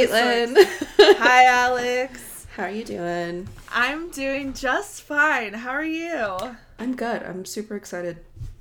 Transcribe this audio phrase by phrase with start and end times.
[0.00, 0.56] Caitlin.
[1.18, 2.46] Hi, Alex.
[2.56, 3.46] How are you doing?
[3.70, 5.52] I'm doing just fine.
[5.52, 6.38] How are you?
[6.78, 7.22] I'm good.
[7.22, 8.16] I'm super excited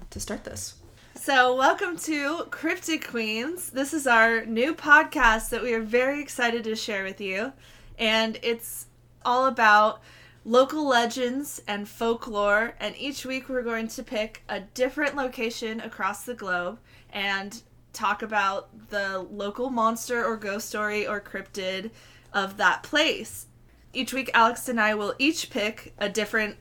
[0.10, 0.76] to start this.
[1.16, 3.70] So, welcome to Cryptid Queens.
[3.70, 7.54] This is our new podcast that we are very excited to share with you.
[7.98, 8.88] And it's
[9.24, 10.02] all about
[10.44, 12.76] local legends and folklore.
[12.82, 16.80] And each week we're going to pick a different location across the globe
[17.14, 17.62] and
[18.00, 21.92] talk about the local monster or ghost story or cryptid
[22.34, 23.48] of that place.
[23.92, 26.56] Each week, Alex and I will each pick a different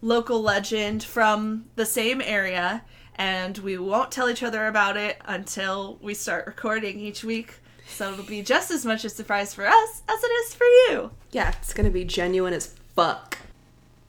[0.00, 2.84] local legend from the same area,
[3.16, 7.54] and we won't tell each other about it until we start recording each week.
[7.88, 11.10] So it'll be just as much a surprise for us as it is for you.
[11.32, 13.38] Yeah, it's gonna be genuine as fuck.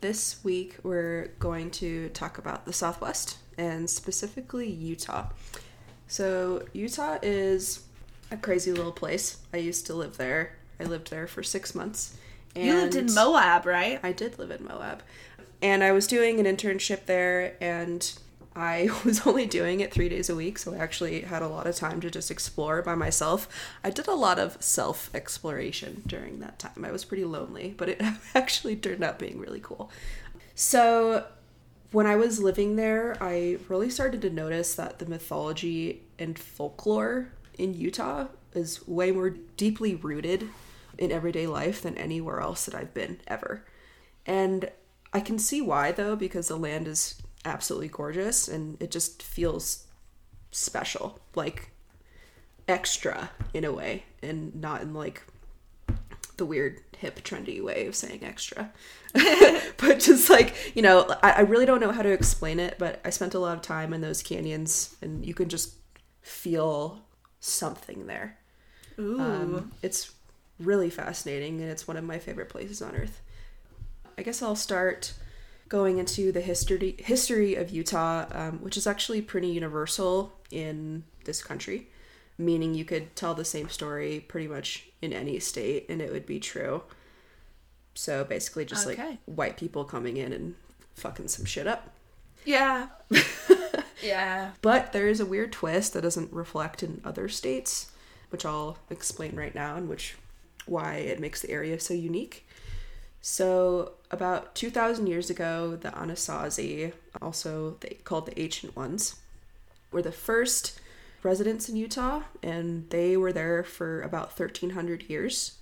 [0.01, 5.29] This week, we're going to talk about the Southwest and specifically Utah.
[6.07, 7.85] So, Utah is
[8.31, 9.37] a crazy little place.
[9.53, 10.53] I used to live there.
[10.79, 12.15] I lived there for six months.
[12.55, 13.99] you lived in Moab, right?
[14.03, 15.01] I did live in Moab.
[15.61, 18.11] And I was doing an internship there, and
[18.55, 21.67] I was only doing it three days a week, so I actually had a lot
[21.67, 23.47] of time to just explore by myself.
[23.83, 26.83] I did a lot of self exploration during that time.
[26.83, 28.01] I was pretty lonely, but it
[28.35, 29.91] actually turned out being really cool.
[30.55, 31.25] So,
[31.97, 37.29] when I was living there, I really started to notice that the mythology and folklore
[37.57, 40.47] in Utah is way more deeply rooted
[40.99, 43.65] in everyday life than anywhere else that I've been ever.
[44.27, 44.69] And
[45.11, 49.87] I can see why though, because the land is absolutely gorgeous and it just feels
[50.51, 51.71] special, like
[52.67, 55.23] extra in a way, and not in like
[56.35, 58.71] the weird hip trendy way of saying extra
[59.13, 62.99] but just like you know I, I, really don't know how to explain it but
[63.05, 65.75] i spent a lot of time in those canyons and you can just
[66.21, 67.01] feel
[67.39, 68.37] something there
[68.99, 69.19] Ooh.
[69.19, 70.11] Um, it's
[70.59, 73.21] really fascinating and it's one of my favorite places on earth
[74.17, 75.13] i guess i'll start
[75.69, 81.43] going into the history history of utah um, which is actually pretty universal in this
[81.43, 81.87] country
[82.37, 86.25] meaning you could tell the same story pretty much in any state and it would
[86.25, 86.83] be true.
[87.97, 89.09] So basically, just okay.
[89.09, 90.55] like white people coming in and
[90.93, 91.89] fucking some shit up.
[92.45, 92.87] Yeah.
[94.03, 94.51] yeah.
[94.61, 97.91] But there is a weird twist that doesn't reflect in other states,
[98.29, 100.15] which I'll explain right now, and which
[100.67, 102.47] why it makes the area so unique.
[103.19, 109.15] So, about 2,000 years ago, the Anasazi, also they called the Ancient Ones,
[109.91, 110.79] were the first
[111.23, 115.57] residents in Utah, and they were there for about 1,300 years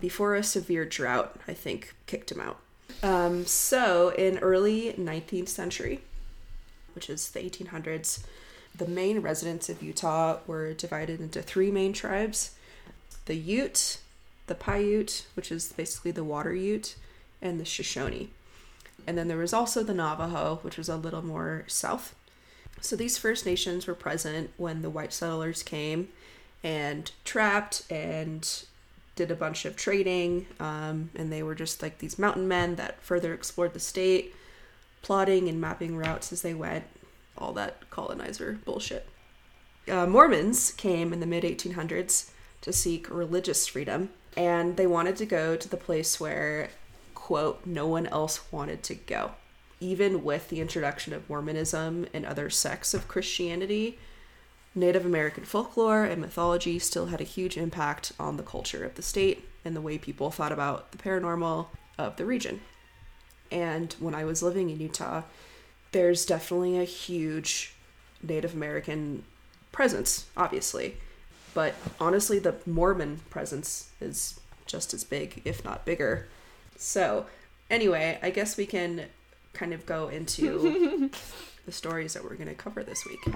[0.00, 2.58] before a severe drought, I think, kicked him out.
[3.02, 6.00] Um, so, in early 19th century,
[6.94, 8.24] which is the 1800s,
[8.74, 12.52] the main residents of Utah were divided into three main tribes
[13.26, 13.98] the Ute,
[14.46, 16.96] the Paiute, which is basically the water Ute,
[17.42, 18.30] and the Shoshone.
[19.06, 22.14] And then there was also the Navajo, which was a little more south.
[22.80, 26.08] So these First Nations were present when the white settlers came
[26.64, 28.64] and trapped and
[29.18, 30.46] did a bunch of trading.
[30.60, 34.34] Um, and they were just like these mountain men that further explored the state,
[35.02, 36.84] plotting and mapping routes as they went.
[37.36, 39.06] All that colonizer bullshit.
[39.90, 42.30] Uh, Mormons came in the mid 1800s
[42.60, 46.70] to seek religious freedom, and they wanted to go to the place where,
[47.14, 49.32] quote, no one else wanted to go
[49.80, 53.98] even with the introduction of Mormonism and other sects of Christianity,
[54.78, 59.02] Native American folklore and mythology still had a huge impact on the culture of the
[59.02, 61.66] state and the way people thought about the paranormal
[61.98, 62.60] of the region.
[63.50, 65.22] And when I was living in Utah,
[65.92, 67.74] there's definitely a huge
[68.22, 69.24] Native American
[69.72, 70.96] presence, obviously.
[71.54, 76.28] But honestly, the Mormon presence is just as big, if not bigger.
[76.76, 77.26] So,
[77.70, 79.06] anyway, I guess we can
[79.54, 81.10] kind of go into
[81.66, 83.34] the stories that we're going to cover this week.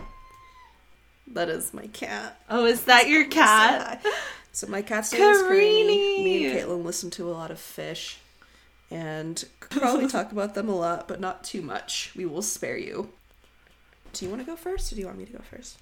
[1.33, 2.39] That is my cat.
[2.51, 4.05] Oh, is that your cat?
[4.53, 6.23] So my cat's name is Carini.
[6.23, 8.17] Me and Caitlin listen to a lot of Phish,
[8.91, 12.13] and probably talk about them a lot, but not too much.
[12.15, 13.09] We will spare you.
[14.13, 15.79] Do you want to go first, or do you want me to go first?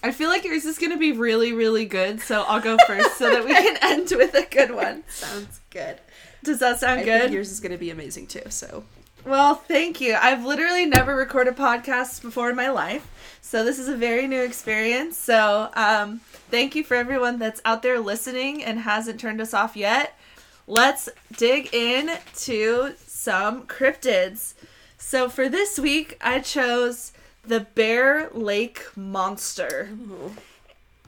[0.00, 3.18] I feel like yours is going to be really, really good, so I'll go first
[3.18, 5.02] so that we can end with a good one.
[5.08, 5.98] Sounds good.
[6.44, 7.32] Does that sound I good?
[7.32, 8.42] yours is going to be amazing too.
[8.48, 8.84] So
[9.24, 10.16] well, thank you.
[10.20, 13.08] I've literally never recorded podcasts before in my life,
[13.40, 15.16] so this is a very new experience.
[15.16, 16.20] So, um,
[16.50, 20.18] thank you for everyone that's out there listening and hasn't turned us off yet.
[20.66, 24.54] Let's dig in to some cryptids.
[24.98, 27.12] So, for this week, I chose
[27.44, 29.90] the Bear Lake Monster.
[29.92, 30.34] Ooh.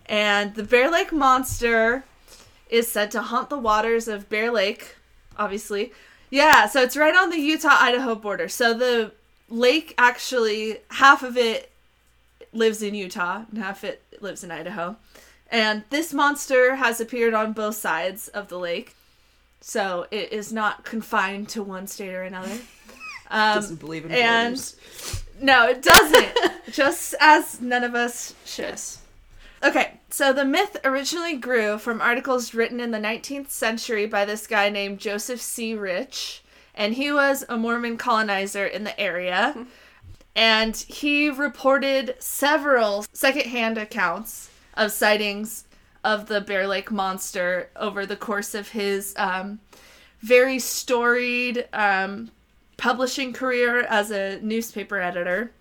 [0.07, 2.05] And the Bear Lake Monster
[2.69, 4.97] is said to haunt the waters of Bear Lake,
[5.39, 5.93] obviously.
[6.35, 8.49] Yeah, so it's right on the Utah Idaho border.
[8.49, 9.13] So the
[9.49, 11.71] lake actually, half of it
[12.53, 14.97] lives in Utah and half it lives in Idaho.
[15.49, 18.97] And this monster has appeared on both sides of the lake.
[19.61, 22.59] So it is not confined to one state or another.
[23.31, 25.25] Um, Doesn't believe in and borders.
[25.41, 26.29] no, it doesn't.
[26.71, 28.67] Just as none of us should.
[28.67, 29.01] Yes.
[29.65, 34.47] Okay, so the myth originally grew from articles written in the 19th century by this
[34.47, 35.75] guy named Joseph C.
[35.75, 36.43] Rich,
[36.75, 39.67] and he was a Mormon colonizer in the area.
[40.37, 45.65] And he reported several secondhand accounts of sightings
[46.03, 49.61] of the Bear Lake monster over the course of his um,
[50.21, 52.31] very storied um,
[52.77, 55.53] publishing career as a newspaper editor.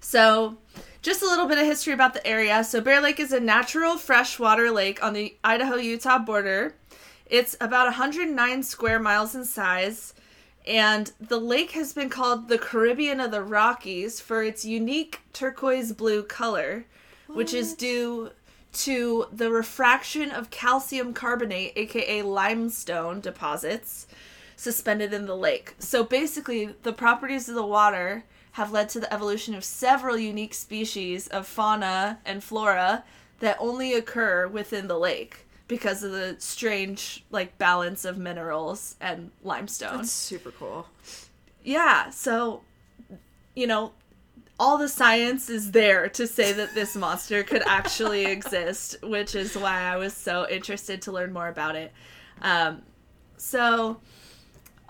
[0.00, 0.56] So,
[1.02, 2.64] just a little bit of history about the area.
[2.64, 6.74] So, Bear Lake is a natural freshwater lake on the Idaho Utah border.
[7.26, 10.14] It's about 109 square miles in size,
[10.66, 15.92] and the lake has been called the Caribbean of the Rockies for its unique turquoise
[15.92, 16.86] blue color,
[17.26, 18.30] which is due
[18.72, 24.06] to the refraction of calcium carbonate, aka limestone deposits,
[24.56, 25.74] suspended in the lake.
[25.78, 28.24] So basically, the properties of the water
[28.58, 33.04] have led to the evolution of several unique species of fauna and flora
[33.38, 39.30] that only occur within the lake because of the strange like balance of minerals and
[39.44, 39.98] limestone.
[39.98, 40.88] That's super cool.
[41.62, 42.62] Yeah, so
[43.54, 43.92] you know,
[44.58, 49.56] all the science is there to say that this monster could actually exist, which is
[49.56, 51.92] why I was so interested to learn more about it.
[52.42, 52.82] Um,
[53.36, 54.00] so,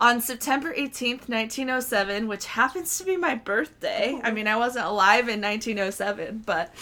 [0.01, 5.29] on September 18th, 1907, which happens to be my birthday, I mean, I wasn't alive
[5.29, 6.73] in 1907, but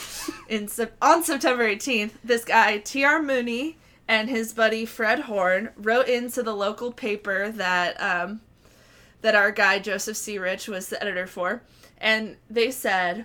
[0.49, 0.69] in
[1.01, 3.23] on September 18th, this guy, T.R.
[3.23, 8.41] Mooney, and his buddy Fred Horn wrote into the local paper that um,
[9.23, 10.39] that our guy Joseph C.
[10.39, 11.63] Rich was the editor for,
[11.99, 13.25] and they said,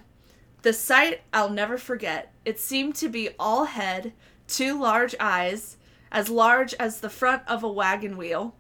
[0.62, 2.34] "The sight I'll never forget.
[2.46, 4.14] It seemed to be all head,
[4.48, 5.78] two large eyes,
[6.12, 8.56] as large as the front of a wagon wheel,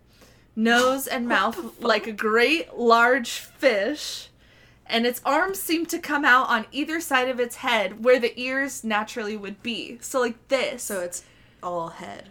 [0.55, 4.29] nose and mouth like a great large fish."
[4.85, 8.37] And its arms seemed to come out on either side of its head where the
[8.37, 9.97] ears naturally would be.
[10.01, 10.83] So, like this.
[10.83, 11.23] So it's
[11.63, 12.27] all head.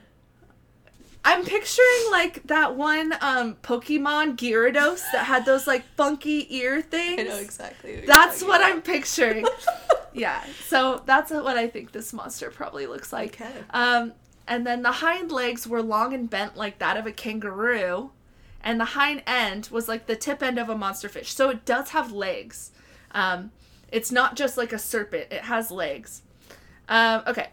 [1.25, 7.21] I'm picturing like that one um Pokemon Gyarados that had those like funky ear things.
[7.21, 8.05] I know exactly.
[8.07, 8.73] That's what about.
[8.73, 9.45] I'm picturing.
[10.15, 10.43] yeah.
[10.67, 13.41] So that's what I think this monster probably looks like.
[13.41, 13.53] Okay.
[13.71, 14.13] Um
[14.51, 18.11] and then the hind legs were long and bent like that of a kangaroo,
[18.63, 21.33] and the hind end was like the tip end of a monster fish.
[21.33, 22.73] So it does have legs.
[23.13, 23.53] Um
[23.91, 26.23] it's not just like a serpent, it has legs.
[26.89, 27.49] Um, okay.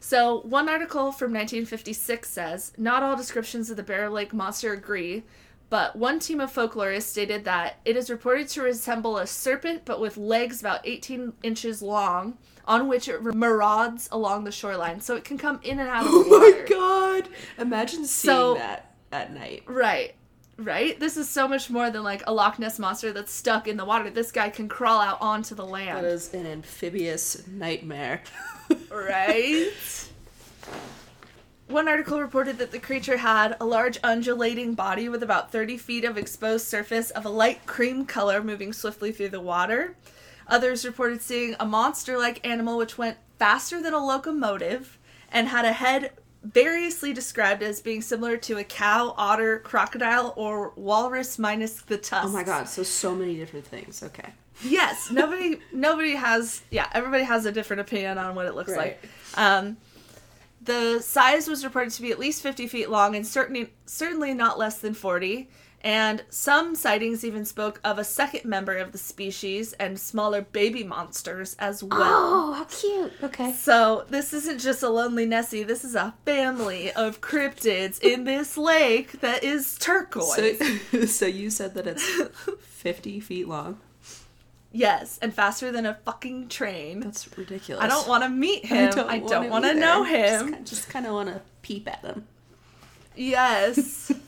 [0.00, 5.22] So, one article from 1956 says not all descriptions of the Bear Lake monster agree,
[5.70, 10.00] but one team of folklorists stated that it is reported to resemble a serpent but
[10.00, 15.00] with legs about 18 inches long, on which it marauds along the shoreline.
[15.00, 16.62] So, it can come in and out of oh the Oh water.
[16.62, 17.28] my god!
[17.58, 19.62] Imagine seeing So- that at night.
[19.66, 20.14] Right.
[20.58, 21.00] Right?
[21.00, 23.84] This is so much more than like a Loch Ness monster that's stuck in the
[23.86, 24.10] water.
[24.10, 25.96] This guy can crawl out onto the land.
[25.98, 28.22] That is an amphibious nightmare.
[28.90, 29.70] Right?
[31.68, 36.04] One article reported that the creature had a large undulating body with about 30 feet
[36.04, 39.96] of exposed surface of a light cream color moving swiftly through the water.
[40.48, 44.98] Others reported seeing a monster like animal which went faster than a locomotive
[45.30, 46.12] and had a head
[46.44, 52.26] variously described as being similar to a cow, otter, crocodile, or walrus minus the tusks.
[52.28, 52.68] Oh my god!
[52.68, 54.02] So so many different things.
[54.02, 54.30] Okay.
[54.64, 58.98] Yes, nobody nobody has yeah, everybody has a different opinion on what it looks Right.
[59.02, 59.38] like.
[59.38, 59.76] Um
[60.64, 64.58] the size was reported to be at least 50 feet long and certainly certainly not
[64.58, 65.48] less than 40.
[65.84, 70.84] And some sightings even spoke of a second member of the species and smaller baby
[70.84, 71.98] monsters as well.
[72.00, 73.12] Oh, how cute.
[73.20, 73.52] Okay.
[73.52, 75.64] So this isn't just a lonely Nessie.
[75.64, 80.58] This is a family of cryptids in this lake that is turquoise.
[80.92, 82.08] So, so you said that it's
[82.60, 83.80] 50 feet long.
[84.70, 87.00] yes, and faster than a fucking train.
[87.00, 87.82] That's ridiculous.
[87.82, 88.92] I don't want to meet him.
[89.08, 90.54] I don't, want to know him.
[90.54, 92.28] ki- Just, kind of want to peep at him.
[93.16, 94.12] Yes.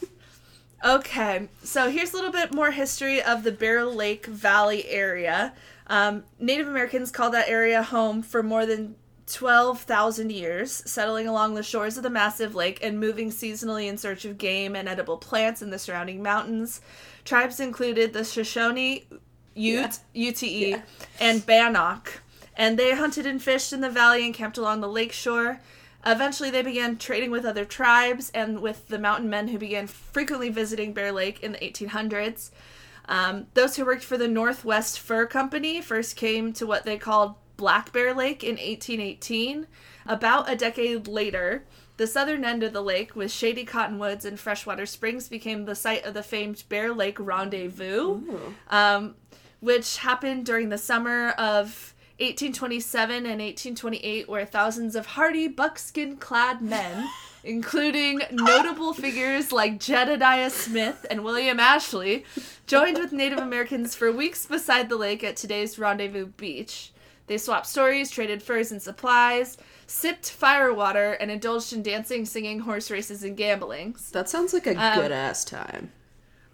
[0.85, 5.55] okay, so here's a little bit more history of the Bear Lake Valley area.
[5.87, 11.63] Um, Native Americans called that area home for more than 12,000 years, settling along the
[11.63, 15.63] shores of the massive lake and moving seasonally in search of game and edible plants
[15.63, 16.81] in the surrounding mountains.
[17.25, 19.07] Tribes included the Shoshone,
[19.55, 20.83] Ute, UTE,
[21.21, 22.21] and Bannock.
[22.57, 25.61] And they hunted and fished in the valley and camped along the lake shore.
[26.07, 30.51] Eventually, they began trading with other tribes and with the mountain men who began frequently
[30.51, 32.51] visiting Bear Lake in the 1800s.
[33.07, 37.35] Um, those who worked for the Northwest Fur Company first came to what they called
[37.57, 39.67] Black Bear Lake in 1818.
[40.07, 41.65] About a decade later,
[41.97, 46.05] the southern end of the lake, with shady cottonwoods and freshwater springs, became the site
[46.05, 48.21] of the famed Bear Lake Rendezvous,
[48.69, 49.15] um,
[49.61, 56.63] which happened during the summer of 1827 and 1828, where thousands of hardy, buckskin clad
[56.63, 57.09] men,
[57.45, 62.25] including notable figures like Jedediah Smith and William Ashley,
[62.67, 66.93] joined with Native Americans for weeks beside the lake at today's Rendezvous Beach.
[67.27, 69.57] They swapped stories, traded furs and supplies,
[69.87, 73.97] sipped firewater, and indulged in dancing, singing, horse races, and gambling.
[74.13, 75.91] That sounds like a Um, good ass time.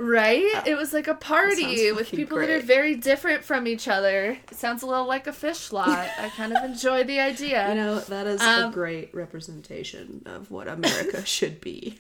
[0.02, 0.62] Right?
[0.66, 4.38] It was like a party with people that are very different from each other.
[4.50, 6.09] It sounds a little like a Phish lot.
[6.19, 7.69] I kind of enjoy the idea.
[7.69, 11.99] You know, that is a Um, great representation of what America should be.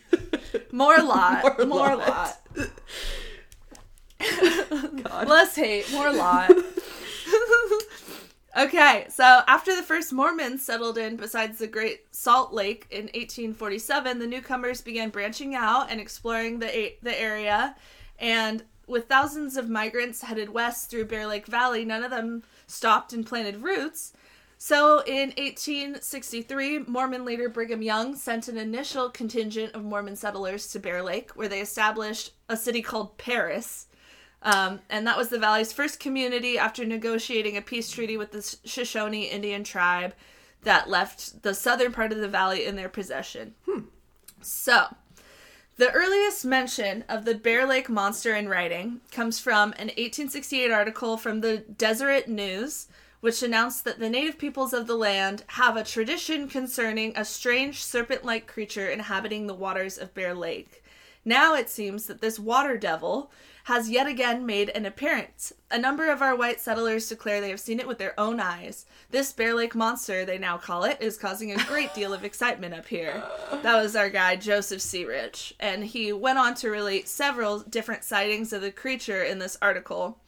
[0.72, 1.42] more lot.
[1.58, 2.38] More More, lot.
[2.56, 2.70] lot.
[5.04, 5.28] God.
[5.28, 6.50] Less hate, more lot.
[8.60, 14.18] Okay, so after the first Mormons settled in besides the Great Salt Lake in 1847,
[14.18, 17.76] the newcomers began branching out and exploring the the area,
[18.18, 23.12] and with thousands of migrants headed west through Bear Lake Valley, none of them stopped
[23.12, 24.12] and planted roots.
[24.58, 30.78] So in 1863, Mormon leader Brigham Young sent an initial contingent of Mormon settlers to
[30.78, 33.86] Bear Lake, where they established a city called Paris.
[34.42, 38.56] Um, and that was the valley's first community after negotiating a peace treaty with the
[38.64, 40.14] Shoshone Indian tribe
[40.62, 43.54] that left the southern part of the valley in their possession.
[44.40, 44.86] So,
[45.76, 51.16] the earliest mention of the Bear Lake monster in writing comes from an 1868 article
[51.16, 52.88] from the Deseret News,
[53.20, 57.82] which announced that the native peoples of the land have a tradition concerning a strange
[57.82, 60.82] serpent like creature inhabiting the waters of Bear Lake.
[61.24, 63.30] Now it seems that this water devil
[63.64, 65.52] has yet again made an appearance.
[65.70, 68.86] A number of our white settlers declare they have seen it with their own eyes.
[69.10, 72.72] This Bear Lake monster, they now call it, is causing a great deal of excitement
[72.74, 73.22] up here.
[73.62, 75.04] That was our guy, Joseph C.
[75.04, 79.58] Rich, and he went on to relate several different sightings of the creature in this
[79.60, 80.18] article.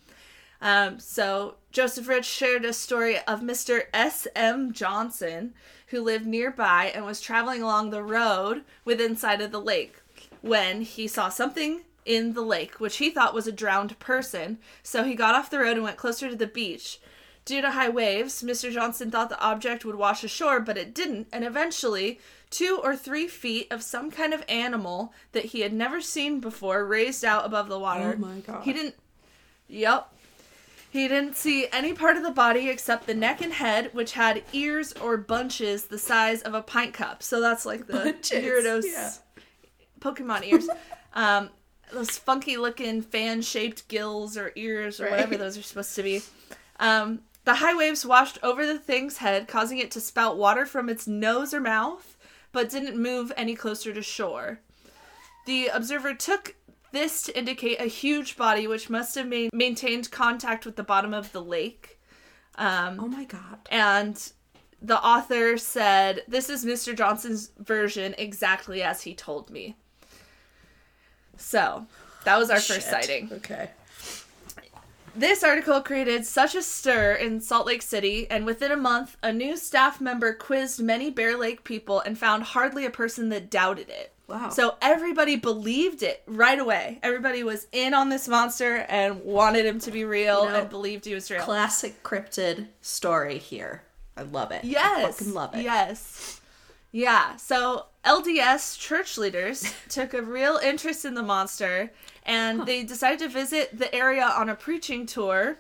[0.61, 3.85] Um, so Joseph Rich shared a story of Mr.
[3.95, 4.29] S.
[4.37, 4.73] M.
[4.73, 5.55] Johnson,
[5.89, 10.02] who lived nearby and was traveling along the road within sight of the lake
[10.43, 14.59] when he saw something in the lake, which he thought was a drowned person.
[14.83, 17.01] So he got off the road and went closer to the beach.
[17.45, 18.71] Due to high waves, Mr.
[18.73, 22.21] Johnson thought the object would wash ashore, but it didn't, and eventually,
[22.51, 26.87] two or three feet of some kind of animal that he had never seen before
[26.87, 28.15] raised out above the water.
[28.17, 28.63] Oh my God.
[28.63, 28.95] He didn't.
[29.67, 30.09] Yep.
[30.93, 34.45] He didn't see any part of the body except the neck and head, which had
[34.53, 37.23] ears or bunches the size of a pint cup.
[37.23, 39.11] So that's like the Bunches, Gyarados yeah.
[40.03, 40.69] Pokemon ears.
[41.15, 41.51] um,
[41.93, 46.23] those funky looking fan shaped gills or ears or whatever those are supposed to be.
[46.81, 50.89] Um, the high waves washed over the thing's head, causing it to spout water from
[50.89, 52.17] its nose or mouth,
[52.53, 54.61] but didn't move any closer to shore.
[55.47, 56.55] The observer took
[56.93, 61.13] this to indicate a huge body which must have ma- maintained contact with the bottom
[61.13, 61.99] of the lake.
[62.57, 63.59] Um, Oh my god.
[63.71, 64.33] and
[64.81, 66.97] the author said, This is Mr.
[66.97, 69.77] Johnson's version exactly as he told me.
[71.43, 71.87] So,
[72.25, 72.91] that was our first Shit.
[72.91, 73.31] sighting.
[73.33, 73.71] Okay.
[75.15, 79.31] This article created such a stir in Salt Lake City, and within a month, a
[79.31, 83.91] new staff member quizzed many Bear Lake people and found hardly a person that doubted
[83.91, 84.13] it.
[84.27, 84.49] Wow.
[84.49, 86.99] So everybody believed it right away.
[87.03, 90.71] Everybody was in on this monster and wanted him to be real You know, and
[90.71, 91.43] believed he was real.
[91.43, 93.83] Classic cryptid story here.
[94.17, 94.65] I love it.
[94.65, 95.19] I Yes.
[95.19, 95.63] fucking love it.
[95.63, 96.41] Yes.
[96.93, 97.37] Yeah.
[97.37, 101.91] So LDS church leaders took a real interest in the monster
[102.25, 105.59] and they decided to visit the area on a preaching tour.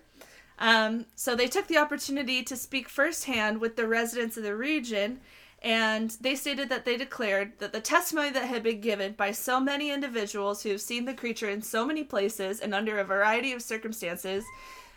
[0.58, 5.20] Um, so they took the opportunity to speak firsthand with the residents of the region
[5.62, 9.58] and they stated that they declared that the testimony that had been given by so
[9.58, 13.52] many individuals who have seen the creature in so many places and under a variety
[13.52, 14.44] of circumstances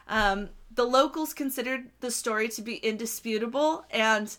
[0.07, 4.35] um, the locals considered the story to be indisputable, and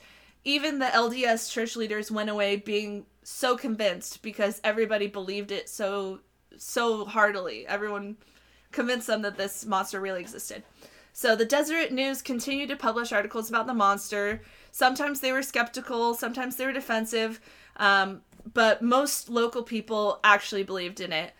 [0.46, 6.20] even the LDS church leaders went away being so convinced because everybody believed it so
[6.56, 7.66] so heartily.
[7.66, 8.16] Everyone
[8.70, 10.62] convinced them that this monster really existed.
[11.12, 14.40] So the Deseret News continued to publish articles about the monster.
[14.70, 17.40] Sometimes they were skeptical, sometimes they were defensive,
[17.78, 18.22] um,
[18.54, 21.32] but most local people actually believed in it.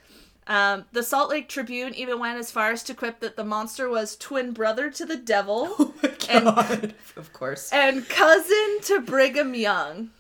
[0.49, 3.89] Um, the Salt Lake Tribune even went as far as to quip that the monster
[3.89, 6.95] was twin brother to the devil Oh my god.
[7.17, 7.73] of course.
[7.73, 10.11] and cousin to Brigham Young.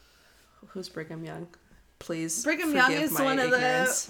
[0.68, 1.47] Who's Brigham Young?
[1.99, 2.42] Please.
[2.42, 4.09] Brigham Young is my one of the-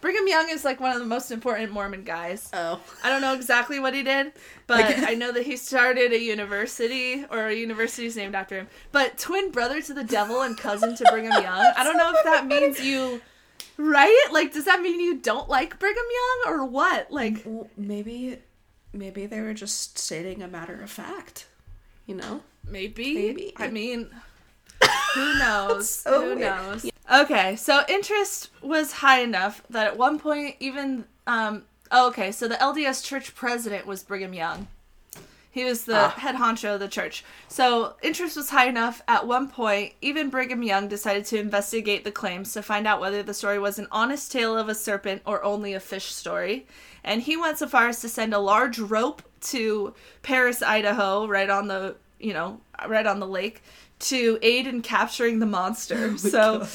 [0.00, 2.48] Brigham Young is like one of the most important Mormon guys.
[2.52, 2.80] Oh.
[3.02, 4.32] I don't know exactly what he did,
[4.68, 8.68] but I know that he started a university, or a university is named after him.
[8.92, 11.72] But twin brother to the devil and cousin to Brigham Young.
[11.76, 13.20] I don't know if that means you,
[13.78, 14.26] right?
[14.30, 17.10] Like, does that mean you don't like Brigham Young or what?
[17.10, 18.38] Like, maybe,
[18.92, 21.46] maybe they were just stating a matter of fact.
[22.06, 22.42] You know.
[22.68, 23.14] maybe.
[23.14, 23.52] Maybe.
[23.56, 24.10] I mean,
[25.14, 25.88] who knows?
[25.90, 26.40] So who weird.
[26.40, 26.90] knows?
[27.10, 32.48] Okay, so interest was high enough that at one point, even um, oh, okay, so
[32.48, 34.68] the LDS Church president was Brigham Young.
[35.50, 36.10] He was the Ah.
[36.10, 37.24] head honcho of the church.
[37.48, 42.12] So interest was high enough at one point, even Brigham Young decided to investigate the
[42.12, 45.42] claims to find out whether the story was an honest tale of a serpent or
[45.42, 46.66] only a fish story.
[47.02, 51.48] And he went so far as to send a large rope to Paris, Idaho, right
[51.50, 53.62] on the you know, right on the lake,
[54.00, 56.18] to aid in capturing the monster.
[56.34, 56.66] so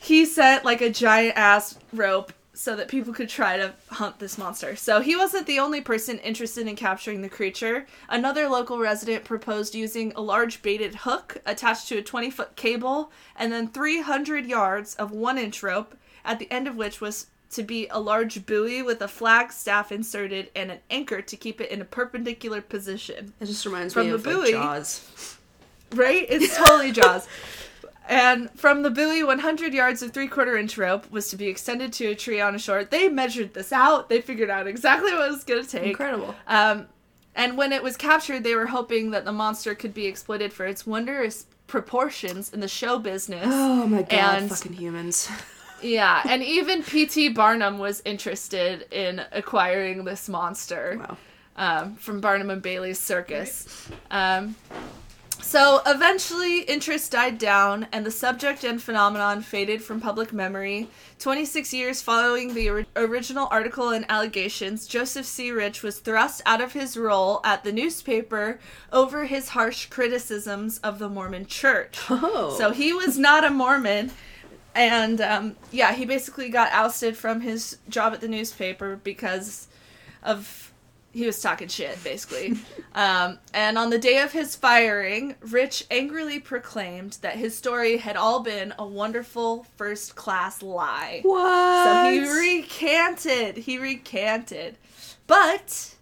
[0.00, 4.36] he sent like a giant ass rope so that people could try to hunt this
[4.36, 4.76] monster.
[4.76, 7.86] So he wasn't the only person interested in capturing the creature.
[8.08, 13.10] Another local resident proposed using a large baited hook attached to a 20 foot cable
[13.36, 17.62] and then 300 yards of one inch rope, at the end of which was to
[17.62, 21.70] be a large buoy with a flag staff inserted and an anchor to keep it
[21.70, 23.32] in a perpendicular position.
[23.40, 25.38] It just reminds From me of like, buoy- Jaws.
[25.94, 26.26] Right?
[26.28, 27.26] It's totally Jaws.
[28.08, 31.92] And from the buoy, 100 yards of three quarter inch rope was to be extended
[31.94, 32.84] to a tree on a shore.
[32.84, 34.08] They measured this out.
[34.08, 35.86] They figured out exactly what it was going to take.
[35.90, 36.34] Incredible.
[36.46, 36.86] Um,
[37.34, 40.66] and when it was captured, they were hoping that the monster could be exploited for
[40.66, 43.46] its wondrous proportions in the show business.
[43.48, 45.30] Oh my god, And- fucking humans.
[45.82, 47.30] yeah, and even P.T.
[47.30, 51.16] Barnum was interested in acquiring this monster Wow.
[51.56, 53.88] um, from Barnum and Bailey's circus.
[54.10, 54.54] Um,
[55.42, 60.88] so eventually, interest died down, and the subject and phenomenon faded from public memory.
[61.18, 65.50] 26 years following the ori- original article and allegations, Joseph C.
[65.50, 68.60] Rich was thrust out of his role at the newspaper
[68.92, 71.98] over his harsh criticisms of the Mormon church.
[72.08, 72.54] Oh.
[72.56, 74.12] So he was not a Mormon.
[74.74, 79.66] And um, yeah, he basically got ousted from his job at the newspaper because
[80.22, 80.61] of
[81.12, 82.56] he was talking shit, basically.
[82.94, 88.16] um, and on the day of his firing, Rich angrily proclaimed that his story had
[88.16, 91.20] all been a wonderful first class lie.
[91.22, 91.84] what?
[91.84, 93.58] So he recanted.
[93.58, 94.76] He recanted.
[95.26, 95.94] But,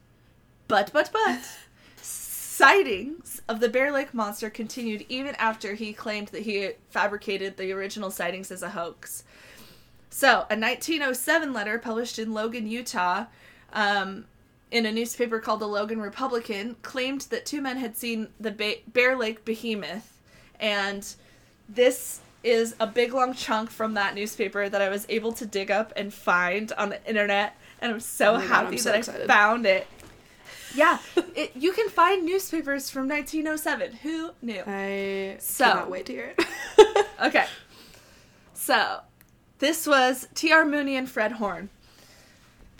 [0.68, 1.40] but, but, but,
[2.03, 7.73] sightings of the Bear Lake Monster continued even after he claimed that he fabricated the
[7.73, 9.25] original sightings as a hoax.
[10.11, 13.27] So, a 1907 letter published in Logan, Utah,
[13.73, 14.27] um,
[14.70, 18.76] in a newspaper called the Logan Republican, claimed that two men had seen the ba-
[18.88, 20.16] Bear Lake Behemoth.
[20.59, 21.06] And
[21.68, 25.70] this is a big long chunk from that newspaper that I was able to dig
[25.70, 27.56] up and find on the internet.
[27.80, 29.30] And I'm so Oh my God, happy I'm so that excited.
[29.30, 29.87] I found it.
[30.74, 30.98] Yeah,
[31.35, 33.92] it, you can find newspapers from 1907.
[34.02, 34.62] Who knew?
[34.66, 37.06] I So- cannot wait to hear it.
[37.22, 37.44] Okay.
[38.54, 39.00] So,
[39.59, 40.64] this was T.R.
[40.64, 41.68] Mooney and Fred Horn.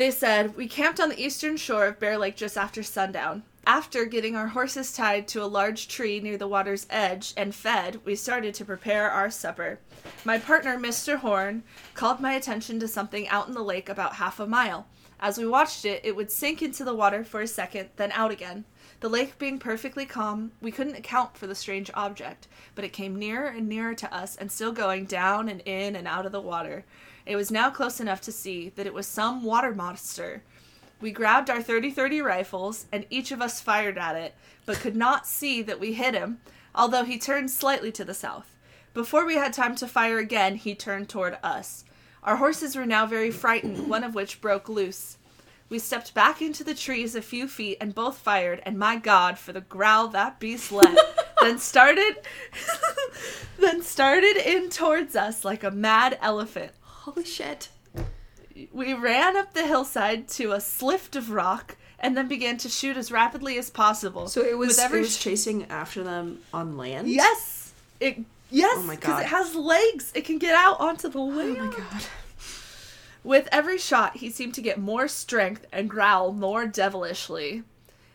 [0.01, 3.43] They said, We camped on the eastern shore of Bear Lake just after sundown.
[3.67, 8.01] After getting our horses tied to a large tree near the water's edge and fed,
[8.07, 9.79] we started to prepare our supper.
[10.25, 11.19] My partner, Mr.
[11.19, 14.87] Horn, called my attention to something out in the lake about half a mile.
[15.21, 18.31] As we watched it, it would sink into the water for a second, then out
[18.31, 18.65] again.
[19.01, 23.17] The lake being perfectly calm, we couldn't account for the strange object, but it came
[23.17, 26.41] nearer and nearer to us and still going down and in and out of the
[26.41, 26.87] water.
[27.31, 30.43] It was now close enough to see that it was some water monster.
[31.01, 34.35] We grabbed our 30 30 rifles and each of us fired at it,
[34.67, 36.41] but could not see that we hit him,
[36.75, 38.57] although he turned slightly to the south.
[38.95, 41.85] Before we had time to fire again, he turned toward us.
[42.25, 45.17] Our horses were now very frightened, one of which broke loose.
[45.69, 49.39] We stepped back into the trees a few feet and both fired, and my god,
[49.39, 50.99] for the growl that beast let.
[51.41, 52.17] then started
[53.61, 56.73] then started in towards us like a mad elephant.
[57.11, 57.71] Holy shit.
[58.73, 62.97] We ran up the hillside to a slift of rock and then began to shoot
[62.97, 64.29] as rapidly as possible.
[64.29, 67.09] So it was, it was sh- chasing after them on land?
[67.09, 67.73] Yes.
[67.99, 70.13] It yes, Oh my because it has legs.
[70.15, 71.59] It can get out onto the land.
[71.59, 72.05] Oh my god.
[73.25, 77.65] With every shot, he seemed to get more strength and growl more devilishly.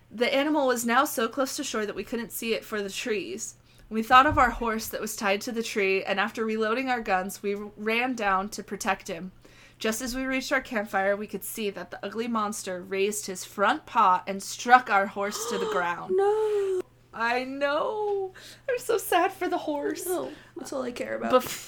[0.10, 2.90] The animal was now so close to shore that we couldn't see it for the
[2.90, 3.56] trees.
[3.96, 7.00] We thought of our horse that was tied to the tree, and after reloading our
[7.00, 9.32] guns, we ran down to protect him.
[9.80, 13.46] Just as we reached our campfire, we could see that the ugly monster raised his
[13.46, 16.14] front paw and struck our horse to the ground.
[16.14, 16.82] No.
[17.14, 18.34] I know.
[18.70, 20.06] I'm so sad for the horse.
[20.06, 21.46] No, that's all I care about.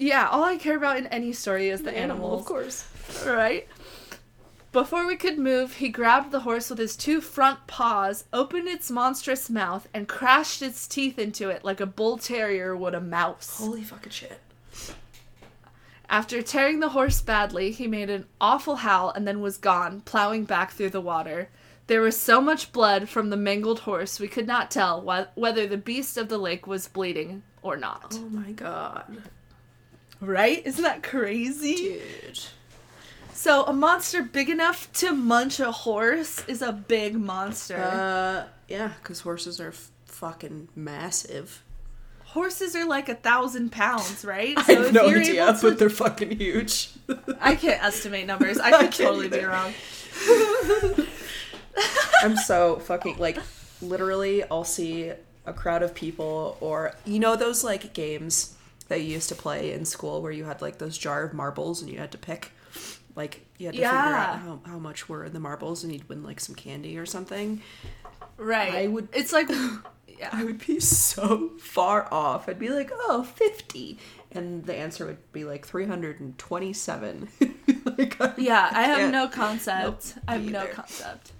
[0.00, 2.42] Yeah, all I care about in any story is the, animals.
[2.42, 2.86] of course.
[3.26, 3.66] Right?
[4.78, 8.92] Before we could move, he grabbed the horse with his two front paws, opened its
[8.92, 13.58] monstrous mouth, and crashed its teeth into it like a bull terrier would a mouse.
[13.58, 14.38] Holy fucking shit.
[16.08, 20.44] After tearing the horse badly, he made an awful howl and then was gone, plowing
[20.44, 21.48] back through the water.
[21.88, 25.66] There was so much blood from the mangled horse we could not tell wh- whether
[25.66, 28.16] the beast of the lake was bleeding or not.
[28.16, 29.24] Oh my god.
[30.20, 30.64] Right?
[30.64, 31.74] Isn't that crazy?
[31.74, 32.40] Dude.
[33.38, 37.76] So, a monster big enough to munch a horse is a big monster.
[37.76, 41.62] Uh, yeah, because horses are f- fucking massive.
[42.24, 44.54] Horses are like a thousand pounds, right?
[44.68, 46.90] I have no idea, to- but they're fucking huge.
[47.40, 48.58] I can't estimate numbers.
[48.58, 49.72] I I could can't totally be wrong.
[52.22, 53.38] I'm so fucking like
[53.80, 55.12] literally I'll see
[55.46, 58.56] a crowd of people or you know those like games
[58.88, 61.80] that you used to play in school where you had like those jar of marbles
[61.80, 62.50] and you had to pick
[63.16, 64.30] like you had to figure Yeah.
[64.32, 67.06] out how, how much were in the marbles and you'd win like some candy or
[67.06, 67.60] something.
[68.36, 68.72] Right.
[68.74, 69.48] I would- It's like,
[70.32, 72.48] I would be so far off.
[72.48, 73.98] I'd be like, "Oh, 50."
[74.32, 77.28] And the answer would be like 327.
[77.98, 80.14] like, I Yeah, I have no concept.
[80.16, 81.32] Nope, I have no concept.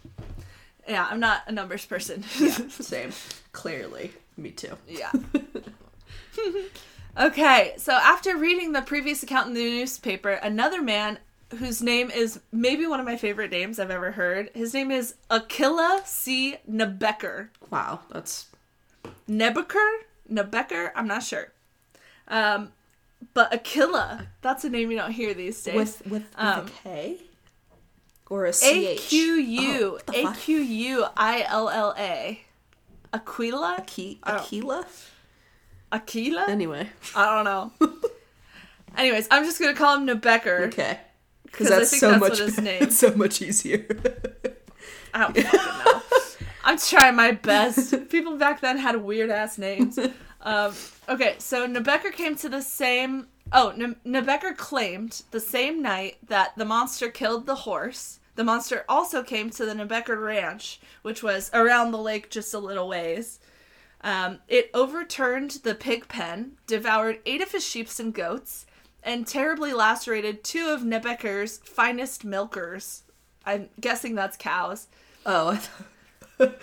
[0.88, 2.24] Yeah, I'm not a numbers person.
[2.38, 3.11] Yeah, same.
[3.52, 4.12] Clearly.
[4.37, 4.76] Me too.
[4.88, 5.11] yeah.
[7.18, 11.18] okay, so after reading the previous account in the newspaper, another man
[11.56, 14.50] whose name is maybe one of my favorite names I've ever heard.
[14.54, 16.56] His name is Aquila C.
[16.70, 17.48] Nebecker.
[17.70, 18.46] Wow, that's
[19.28, 19.98] Nebecker?
[20.30, 20.90] Nebecker?
[20.94, 21.52] I'm not sure.
[22.28, 22.72] Um,
[23.34, 25.74] but Aquila, that's a name you don't hear these days.
[25.74, 27.16] with with, with Um, a K
[28.28, 30.32] or a A Oh, U the A?
[30.34, 32.40] Q U I L L A.
[33.14, 33.82] Aquila?
[33.87, 34.87] Don't- Aquila?
[35.90, 36.44] Aquila?
[36.48, 37.44] Anyway, I don't
[37.80, 37.88] know.
[38.98, 40.66] Anyways, I'm just gonna call him Nebecker.
[40.68, 40.98] okay.
[41.59, 42.38] 'Cause Because that's so that's much.
[42.38, 43.87] his name- It's so much easier.
[45.14, 46.03] I don't fucking know.
[46.64, 48.09] I'm trying my best.
[48.11, 49.99] People back then had weird ass names.
[50.42, 50.73] Um,
[51.09, 53.27] okay, so Nebecker came to the same.
[53.53, 58.21] Oh, ne- Nebecker claimed the same night that the monster killed the horse.
[58.37, 62.59] The monster also came to the Nebecker Ranch, which was around the lake just a
[62.59, 63.40] little ways.
[64.03, 68.64] Um, it overturned the pig pen, devoured eight of his sheep and goats,
[69.02, 73.02] and terribly lacerated two of Nebecker's finest milkers.
[73.46, 74.88] I'm guessing that's cows.
[75.26, 76.54] oh, I thought,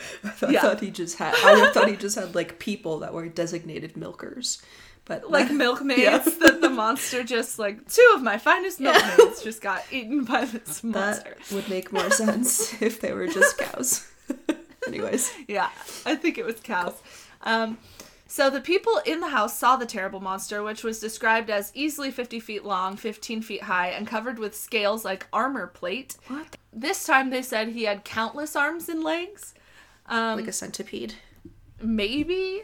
[0.48, 0.62] I Yeah.
[0.62, 1.34] thought he just had.
[1.38, 4.62] I thought he just had like people that were designated milkers,
[5.06, 6.18] but like milkmaids Yeah.
[6.20, 10.84] that the monster just like two of my finest milkmaids just got eaten by this
[10.84, 11.36] monster.
[11.38, 14.08] that would make more sense if they were just cows.
[14.88, 15.70] Anyways, Yeah,
[16.06, 16.94] I think it was cows.
[17.42, 17.78] Um,
[18.36, 22.12] so the people in the house saw the terrible monster, which was described as easily
[22.12, 26.18] 50 feet long, 15 feet high, and covered with scales like armor plate.
[26.28, 26.58] what?
[26.74, 29.54] This time they said he had countless arms and legs.
[30.08, 31.14] Um, Like a centipede?
[31.82, 32.64] Maybe,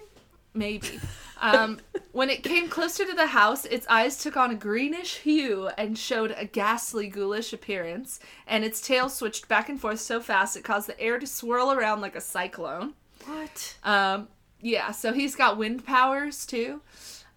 [0.53, 0.99] maybe.
[1.41, 1.79] Um,
[2.11, 5.97] when it came closer to the house, its eyes took on a greenish hue and
[5.97, 10.65] showed a ghastly, ghoulish appearance, and its tail switched back and forth so fast it
[10.65, 12.93] caused the air to swirl around like a cyclone.
[13.25, 13.77] What?
[13.85, 14.27] Um,
[14.61, 16.81] yeah, so he's got wind powers too.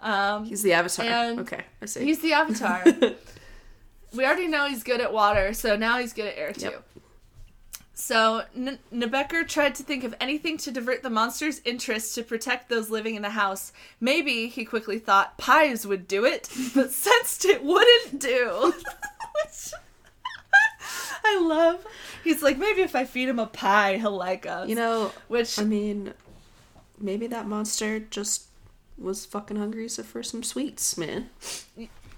[0.01, 1.07] Um, He's the avatar.
[1.41, 2.05] Okay, I see.
[2.05, 2.85] he's the avatar.
[4.15, 6.67] we already know he's good at water, so now he's good at air too.
[6.71, 6.85] Yep.
[7.97, 12.69] So N- Nebecker tried to think of anything to divert the monster's interest to protect
[12.69, 13.73] those living in the house.
[14.01, 18.75] Maybe, he quickly thought, pies would do it, but sensed it wouldn't do.
[18.75, 19.73] Which
[21.25, 21.87] I love.
[22.25, 24.69] He's like, maybe if I feed him a pie, he'll like us.
[24.69, 26.13] you know, which I mean,
[27.05, 28.47] maybe that monster just
[28.97, 31.31] was fucking hungry so for some sweets, man.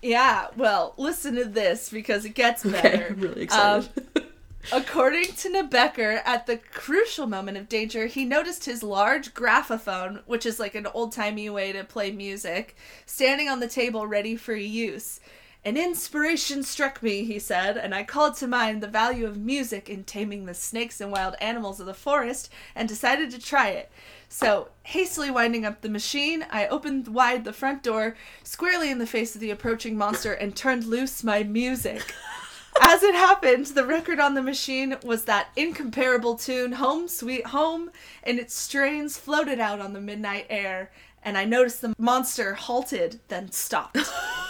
[0.02, 2.88] Yeah, well, listen to this because it gets better.
[2.88, 3.06] Okay.
[3.08, 4.26] I'm really um, excited.
[4.72, 10.44] According to Nebecker, at the crucial moment of danger, he noticed his large graphophone, which
[10.44, 14.56] is like an old timey way to play music, standing on the table ready for
[14.56, 15.20] use.
[15.64, 19.88] An inspiration struck me, he said, and I called to mind the value of music
[19.88, 23.90] in taming the snakes and wild animals of the forest and decided to try it.
[24.28, 29.06] So, hastily winding up the machine, I opened wide the front door, squarely in the
[29.06, 32.14] face of the approaching monster, and turned loose my music.
[32.80, 37.90] As it happened, the record on the machine was that incomparable tune, Home Sweet Home,
[38.22, 40.90] and its strains floated out on the midnight air,
[41.22, 43.98] and I noticed the monster halted, then stopped.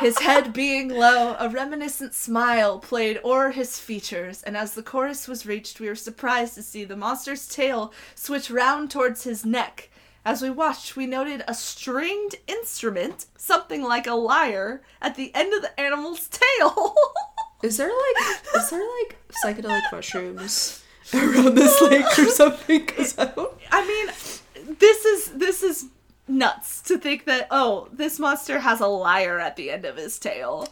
[0.00, 5.28] His head being low, a reminiscent smile played o'er his features, and as the chorus
[5.28, 9.90] was reached, we were surprised to see the monster's tail switch round towards his neck.
[10.24, 15.52] As we watched, we noted a stringed instrument, something like a lyre, at the end
[15.52, 16.94] of the animal's tail.
[17.62, 20.82] Is there like is there like psychedelic mushrooms
[21.12, 22.86] around this lake or something?
[22.86, 23.52] Because I don't.
[23.70, 25.84] I mean, this is this is
[26.30, 30.18] nuts to think that oh, this monster has a lyre at the end of his
[30.18, 30.68] tail.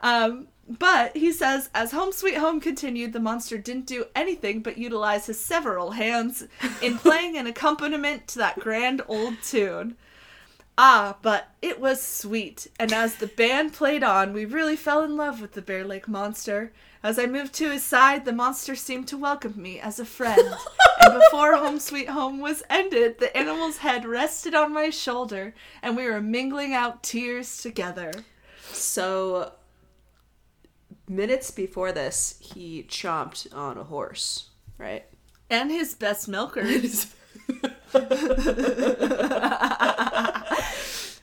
[0.00, 4.78] Um, but he says, as Home Sweet Home continued, the monster didn't do anything but
[4.78, 6.46] utilize his several hands
[6.80, 9.96] in playing an accompaniment to that grand old tune.
[10.76, 15.16] Ah, but it was sweet, and as the band played on, we really fell in
[15.16, 16.72] love with the Bear Lake monster.
[17.04, 20.40] As I moved to his side, the monster seemed to welcome me as a friend.
[21.00, 25.98] and before Home Sweet Home was ended, the animal's head rested on my shoulder, and
[25.98, 28.10] we were mingling out tears together.
[28.72, 29.52] So
[31.06, 35.04] minutes before this, he chomped on a horse, right?
[35.50, 37.12] And his best milkers.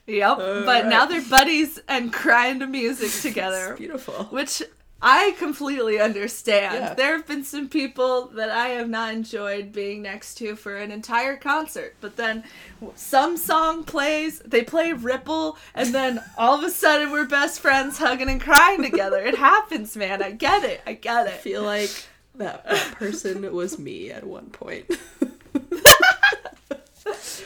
[0.08, 0.38] Yep.
[0.38, 3.76] but now they're buddies and crying to music together.
[3.78, 4.26] Beautiful.
[4.26, 4.62] Which
[5.04, 6.76] I completely understand.
[6.76, 6.94] Yeah.
[6.94, 10.92] There have been some people that I have not enjoyed being next to for an
[10.92, 12.44] entire concert, but then
[12.96, 17.98] some song plays, they play Ripple, and then all of a sudden we're best friends
[17.98, 19.18] hugging and crying together.
[19.18, 20.22] It happens, man.
[20.22, 20.82] I get it.
[20.86, 21.34] I get it.
[21.34, 21.90] I feel like
[22.36, 24.86] that, that person was me at one point.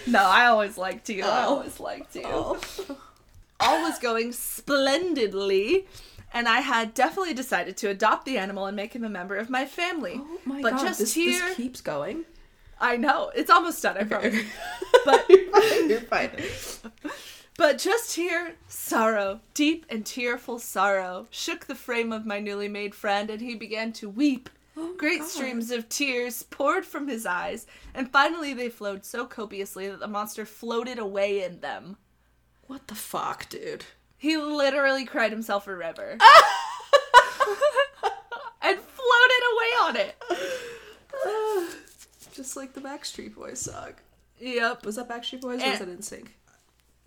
[0.08, 1.24] No, I always liked you.
[1.24, 1.56] I Oh.
[1.56, 2.22] always liked you.
[2.26, 2.60] Oh.
[3.60, 5.88] all was going splendidly,
[6.36, 9.50] and I had definitely decided to adopt the animal and make him a member of
[9.50, 10.22] my family.
[10.22, 12.26] Oh my but god, just this, here, this keeps going.
[12.80, 13.98] I know it's almost done.
[13.98, 14.36] I promise.
[15.06, 15.90] but you're fine.
[15.90, 16.32] You're fine.
[17.58, 22.94] But just here, sorrow, deep and tearful sorrow, shook the frame of my newly made
[22.94, 24.50] friend, and he began to weep.
[24.76, 25.30] Oh Great God.
[25.30, 30.08] streams of tears poured from his eyes, and finally they flowed so copiously that the
[30.08, 31.96] monster floated away in them.
[32.68, 33.86] What the fuck, dude?
[34.26, 36.14] He literally cried himself a river.
[38.64, 40.16] and floated away on it.
[42.34, 43.92] Just like the Backstreet Boys song.
[44.40, 44.84] Yep.
[44.84, 46.30] Was that Backstreet Boys or was it NSYNC?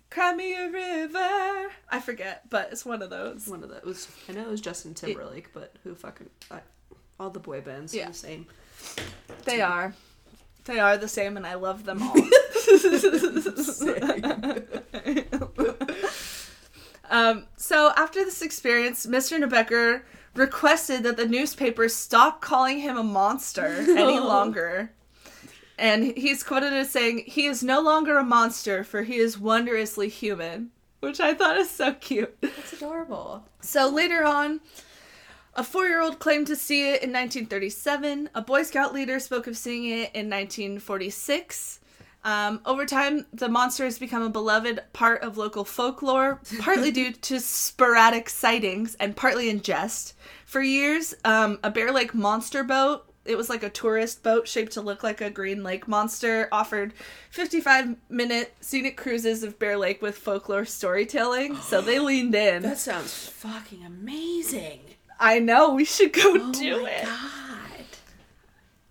[0.09, 1.73] Cry me a river.
[1.91, 3.49] I forget, but it's one of those.
[3.49, 4.07] One of those.
[4.29, 6.61] I know it was Justin Timberlake, but who fucking I,
[7.19, 8.05] all the boy bands Yeah.
[8.05, 8.47] are the same.
[9.43, 9.93] They are.
[10.63, 12.15] They are the same, and I love them all.
[17.09, 19.41] um, so after this experience, Mr.
[19.41, 20.03] Nebecker
[20.35, 24.91] requested that the newspaper stop calling him a monster any longer.
[25.77, 30.09] And he's quoted as saying, He is no longer a monster, for he is wondrously
[30.09, 30.71] human.
[30.99, 32.35] Which I thought is so cute.
[32.41, 33.45] That's adorable.
[33.61, 34.59] So later on,
[35.55, 38.29] a four year old claimed to see it in 1937.
[38.35, 41.79] A Boy Scout leader spoke of seeing it in 1946.
[42.23, 47.11] Um, over time, the monster has become a beloved part of local folklore, partly due
[47.13, 50.15] to sporadic sightings and partly in jest.
[50.45, 54.71] For years, um, a Bear Lake monster boat, it was like a tourist boat shaped
[54.73, 56.93] to look like a green lake monster, offered
[57.29, 61.55] 55 minute scenic cruises of Bear Lake with folklore storytelling.
[61.57, 62.63] So they leaned in.
[62.63, 64.79] That sounds fucking amazing.
[65.19, 67.05] I know, we should go Oh do my it.
[67.05, 67.31] god.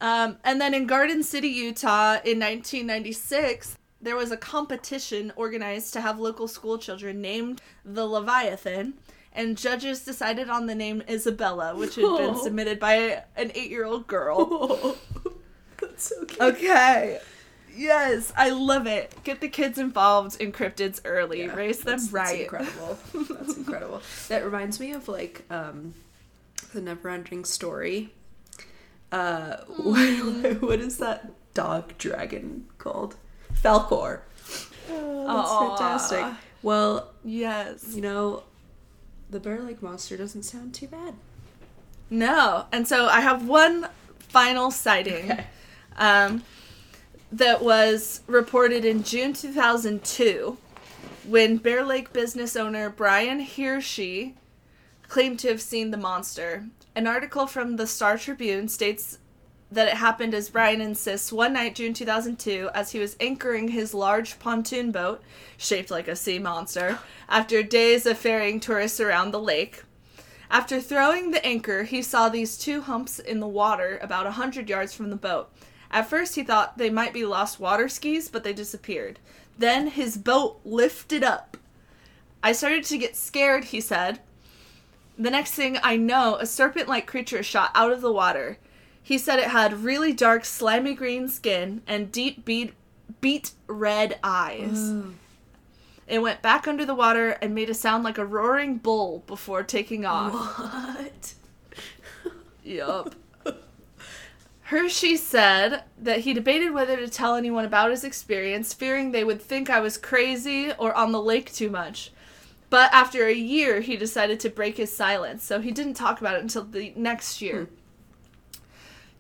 [0.01, 6.01] Um, and then in Garden City, Utah, in 1996, there was a competition organized to
[6.01, 8.95] have local school children named the Leviathan,
[9.33, 12.41] and judges decided on the name Isabella, which had been Oh.
[12.45, 14.97] submitted by an eight-year-old girl.
[15.81, 16.41] That's so cute.
[16.41, 17.21] okay.
[17.77, 19.15] Yes, I love it.
[19.23, 21.41] Get the kids involved in cryptids early.
[21.43, 22.49] Yeah, Raise them that's- right.
[22.51, 22.99] That's incredible.
[23.37, 24.03] That's incredible.
[24.29, 25.95] That reminds me of like um,
[26.75, 28.13] the Neverending Story.
[29.11, 30.09] Uh, what,
[30.63, 33.17] what is that dog dragon called?
[33.55, 34.21] Falkor.
[34.91, 35.69] Oh, that's Aw.
[35.77, 36.25] fantastic.
[36.63, 37.95] Well, Yes.
[37.95, 38.45] you know,
[39.31, 41.15] the Bear Lake monster doesn't sound too bad.
[42.11, 42.67] No.
[42.73, 45.47] And so I have one final sighting Okay.
[45.97, 46.43] um,
[47.33, 50.57] that was reported in June 2002
[51.27, 54.35] when Bear Lake business owner Brian Hershey
[55.09, 56.67] claimed to have seen the monster.
[56.99, 59.21] An article from the Star Tribune states
[59.71, 63.95] that it happened as Brian insists one night, June 2002, as he was anchoring his
[63.95, 65.23] large pontoon boat,
[65.57, 69.85] shaped like a sea monster, after days of ferrying tourists around the lake.
[70.51, 74.69] After throwing the anchor, he saw these two humps in the water about a hundred
[74.69, 75.53] yards from the boat.
[75.93, 79.21] At first, he thought they might be lost water skis, but they disappeared.
[79.57, 81.57] Then his boat lifted up.
[82.43, 84.19] I started to get scared, he said.
[85.19, 88.59] The next thing I know, a serpent like creature shot out of the water.
[89.03, 92.75] He said it had really dark, slimy green skin and deep beat,
[93.21, 94.93] beet red eyes.
[96.07, 99.63] It went back under the water and made a sound like a roaring bull before
[99.63, 100.33] taking off.
[100.33, 101.35] What?
[102.63, 103.15] Yup.
[104.63, 109.41] Hershey said that he debated whether to tell anyone about his experience, fearing they would
[109.41, 112.13] think I was crazy or on the lake too much.
[112.71, 116.35] But after a year, he decided to break his silence, so he didn't talk about
[116.37, 117.69] it until the next year.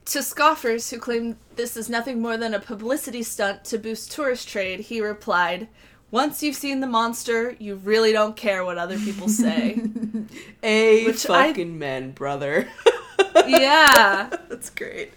[0.07, 4.49] To scoffers who claim this is nothing more than a publicity stunt to boost tourist
[4.49, 5.69] trade, he replied,
[6.11, 9.81] Once you've seen the monster, you really don't care what other people say.
[10.63, 12.69] A Which I- fucking men, brother.
[13.47, 14.29] yeah.
[14.49, 15.13] That's great.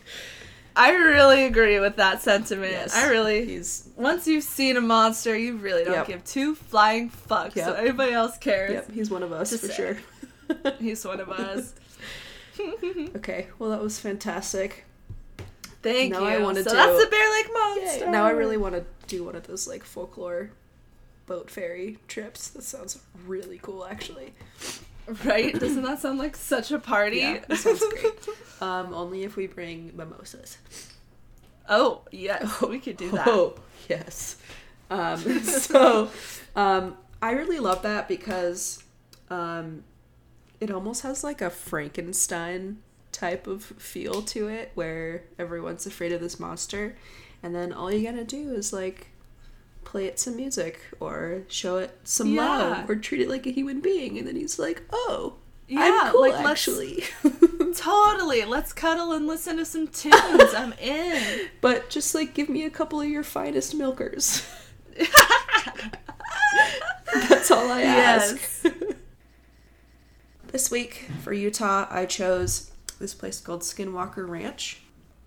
[0.75, 2.71] I really agree with that sentiment.
[2.71, 2.95] Yes.
[2.95, 3.45] I really.
[3.45, 6.07] He's Once you've seen a monster, you really don't Yep.
[6.07, 7.67] give two flying fucks Yep.
[7.67, 8.71] what anybody else cares.
[8.71, 9.73] yep, he's one of us for say.
[9.73, 9.97] sure.
[10.79, 11.73] He's one of us.
[13.15, 14.85] okay, well that was fantastic.
[15.81, 16.25] Thank Now you.
[16.27, 18.09] I wanna so do- that's the Bear Lake Monster.
[18.09, 20.51] Now I really want to do one of those like folklore
[21.25, 22.49] boat ferry trips.
[22.49, 24.33] That sounds really cool, actually.
[25.25, 25.57] right.
[25.57, 27.17] Doesn't that sound like such a party?
[27.17, 28.27] Yeah, that sounds great.
[28.61, 30.57] Um, only if we bring mimosas.
[31.69, 33.27] oh yes, we could do that.
[33.27, 33.55] Oh,
[33.89, 34.37] yes.
[34.89, 36.09] Um, so,
[36.55, 38.83] um, I really love that because
[39.29, 39.83] um,
[40.59, 42.79] it almost has like a Frankenstein
[43.11, 46.95] type of feel to it where everyone's afraid of this monster.
[47.43, 49.07] And then all you gotta do is like
[49.91, 52.45] play it some music or show it some Yeah.
[52.47, 54.17] love or treat it like a human being.
[54.17, 55.33] And then he's like, oh,
[55.67, 57.03] Yeah, cool like, actually.
[57.75, 58.45] Totally.
[58.45, 60.53] Let's cuddle and listen to some tunes.
[60.55, 61.47] I'm in.
[61.61, 64.47] but just like give me a couple of your finest milkers.
[67.29, 68.39] That's all I ask.
[70.47, 74.81] This week for Utah, I chose this place called Skinwalker Ranch.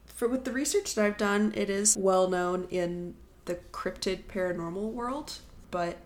[0.06, 4.92] For with the research that I've done, it is well known in the cryptid paranormal
[4.92, 5.38] world,
[5.70, 5.98] but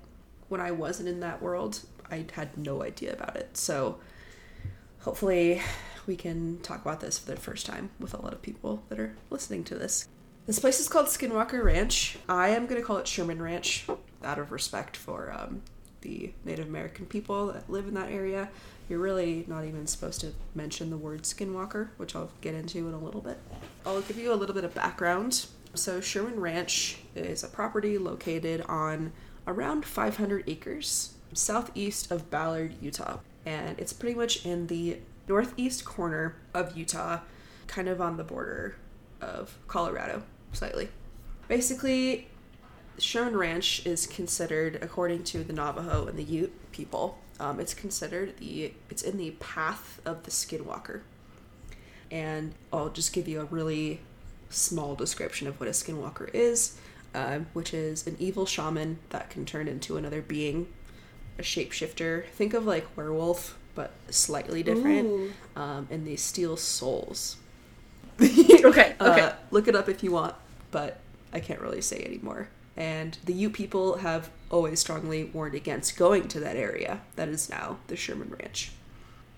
[0.49, 3.57] when I wasn't in that world, I had no idea about it.
[3.57, 3.99] So
[5.01, 5.63] hopefully
[6.07, 8.99] we can talk about this for the first time with a lot of people that
[8.99, 10.09] are listening to this.
[10.47, 12.17] This place is called Skinwalker Ranch.
[12.29, 13.87] I am going to call it Sherman Ranch
[14.25, 15.61] out of respect for um,
[16.01, 18.49] the Native American people that live in that area.
[18.89, 22.95] You're really not even supposed to mention the word skinwalker, which I'll get into in
[22.95, 23.39] a little bit.
[23.85, 25.45] I'll give you a little bit of background.
[25.75, 29.13] So, Sherman Ranch is a property located on
[29.47, 33.19] around 500 acres southeast of Ballard, Utah.
[33.47, 37.21] And it's pretty much in the northeast corner of Utah,
[37.67, 38.77] kind of on the border
[39.21, 40.89] of Colorado, slightly.
[41.49, 42.29] Basically,
[42.99, 48.37] Sherman Ranch is considered, according to the Navajo and the Ute people, um, it's considered
[48.39, 51.03] the it's in the path of the Skinwalker.
[52.11, 54.01] And I'll just give you a really
[54.51, 56.79] small description of what a Skinwalker is,
[57.15, 60.69] um, which is an evil shaman that can turn into another being,
[61.39, 62.27] a shapeshifter.
[62.27, 65.33] Think of like werewolf, but slightly different.
[65.57, 67.37] Um, and they steal souls.
[68.21, 68.57] okay.
[68.65, 68.97] Okay.
[68.99, 70.35] Uh, look it up if you want,
[70.71, 70.99] but
[71.33, 72.49] I can't really say anymore.
[72.77, 77.49] And the Ute people have always strongly warned against going to that area that is
[77.49, 78.73] now the Sherman Ranch.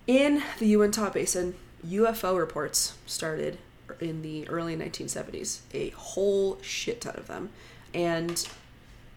[0.07, 1.55] In the Uintah Basin,
[1.87, 3.57] UFO reports started
[3.99, 7.49] in the early 1970s, a whole shit ton of them.
[7.93, 8.47] And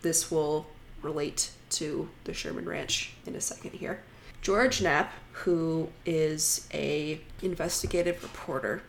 [0.03, 0.67] this will
[1.03, 4.03] relate to the Sherman Ranch in a second here.
[4.43, 8.83] George Knapp, who is a investigative reporter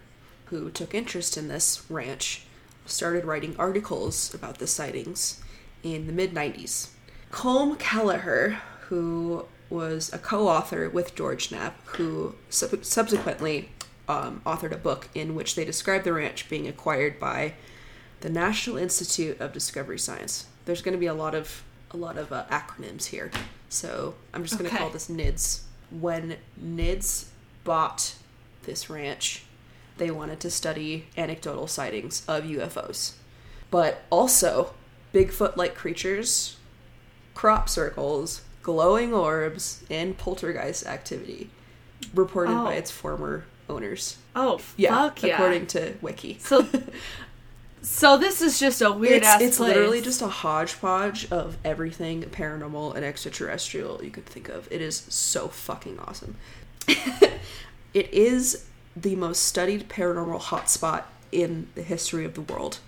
[0.45, 2.45] who took interest in this ranch,
[2.85, 5.41] started writing articles about the sightings
[5.81, 6.89] in the mid 90s.
[7.31, 13.69] Colm Kelleher, who was a co author with George Knapp, who sub- subsequently
[14.07, 17.53] um, authored a book in which they described the ranch being acquired by
[18.21, 20.47] the National Institute of Discovery Science.
[20.65, 23.31] There's going to be a lot of a lot of uh, acronyms here,
[23.69, 24.83] so I'm just going to Okay.
[24.83, 25.61] call this NIDS.
[25.91, 27.25] When NIDS
[27.63, 28.15] bought
[28.63, 29.43] this ranch,
[29.97, 33.13] they wanted to study anecdotal sightings of UFOs,
[33.71, 34.73] but also
[35.13, 36.57] Bigfoot like creatures,
[37.33, 41.49] crop circles, glowing orbs, and poltergeist activity
[42.13, 42.65] reported Oh.
[42.65, 44.17] by its former owners.
[44.35, 45.35] Oh, Yeah, fuck yeah.
[45.35, 46.37] according to Wiki.
[46.39, 46.67] So,
[47.81, 49.69] so this is just a weird it's ass it's place.
[49.75, 54.67] literally just a hodgepodge of everything paranormal and extraterrestrial you could think of.
[54.71, 56.35] It is so fucking awesome.
[56.87, 62.79] it is the most studied paranormal hotspot in the history of the world.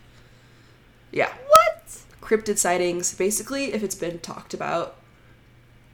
[1.12, 1.34] Yeah.
[1.48, 2.02] what?
[2.22, 4.96] Cryptid sightings, basically, if it's been talked about,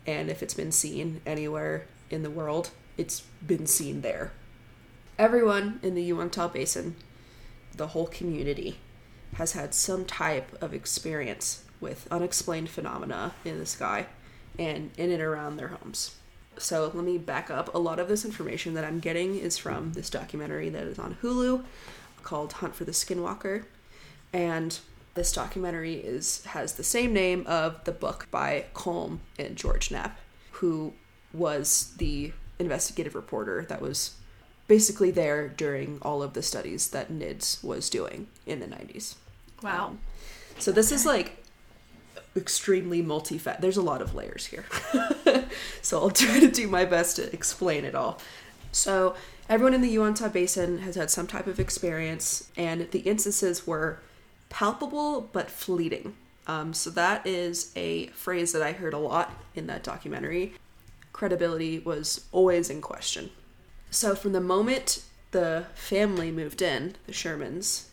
[0.08, 4.32] and if it's been seen anywhere in the world, it's been seen there.
[5.20, 6.96] Everyone in the Uinta Basin,
[7.76, 8.80] the whole community,
[9.36, 14.08] has had some type of experience with unexplained phenomena in the sky
[14.58, 16.16] and in and around their homes.
[16.58, 17.74] So let me back up.
[17.76, 21.18] A lot of this information that I'm getting is from this documentary that is on
[21.22, 21.64] Hulu
[22.24, 23.66] called Hunt for the Skinwalker.
[24.32, 24.80] And
[25.14, 30.20] this documentary is has the same name of the book by Colm and George Knapp,
[30.54, 30.94] who
[31.34, 34.16] was the investigative reporter that was
[34.68, 39.16] basically there during all of the studies that NIDS was doing in the 90s.
[39.62, 39.88] Wow.
[39.88, 40.00] Um,
[40.60, 41.44] so this is like
[42.36, 43.62] extremely multifaceted.
[43.62, 44.66] There's a lot of layers here.
[45.82, 48.20] so I'll try to do my best to explain it all.
[48.72, 49.16] So
[49.50, 54.00] everyone in the Uinta Basin has had some type of experience, and the instances were
[54.50, 56.16] palpable but fleeting.
[56.48, 60.54] Um, so that is a phrase that I heard a lot in that documentary.
[61.14, 63.30] Credibility was always in question.
[63.94, 67.86] So from the moment the family moved in, the Shermans,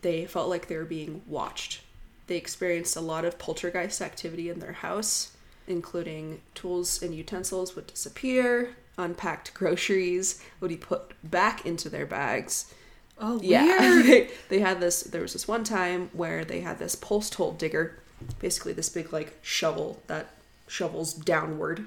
[0.00, 1.82] they felt like they were being watched.
[2.26, 5.36] They experienced a lot of poltergeist activity in their house,
[5.66, 12.72] including tools and utensils would disappear, unpacked groceries would be put back into their bags.
[13.18, 14.06] Oh, Yeah, weird.
[14.06, 15.02] they, they had this.
[15.02, 17.98] There was this one time where they had this post hole digger,
[18.38, 20.30] basically this big like shovel that
[20.66, 21.86] shovels downward.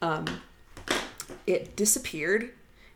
[0.00, 0.40] Um,
[1.46, 2.50] it disappeared,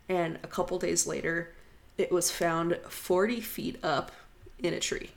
[0.09, 1.53] and a couple days later,
[1.97, 4.11] it was found forty feet up
[4.59, 5.09] in a tree.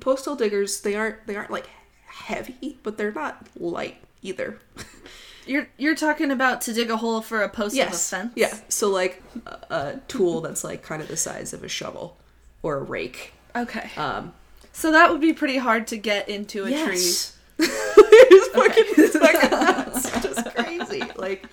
[0.00, 1.68] Postal diggers they aren't they aren't like
[2.06, 4.58] heavy, but they're not light either.
[5.46, 8.32] You're you're talking about to dig a hole for a post of a fence.
[8.34, 8.56] Yeah.
[8.70, 12.16] So like a, a tool that's like kind of the size of a shovel
[12.62, 13.34] or a rake.
[13.54, 13.90] Okay.
[13.98, 14.32] Um,
[14.72, 17.36] So that would be pretty hard to get into a yes.
[17.58, 20.22] it's fucking, it's fucking nuts.
[20.22, 21.02] just crazy.
[21.16, 21.44] Like,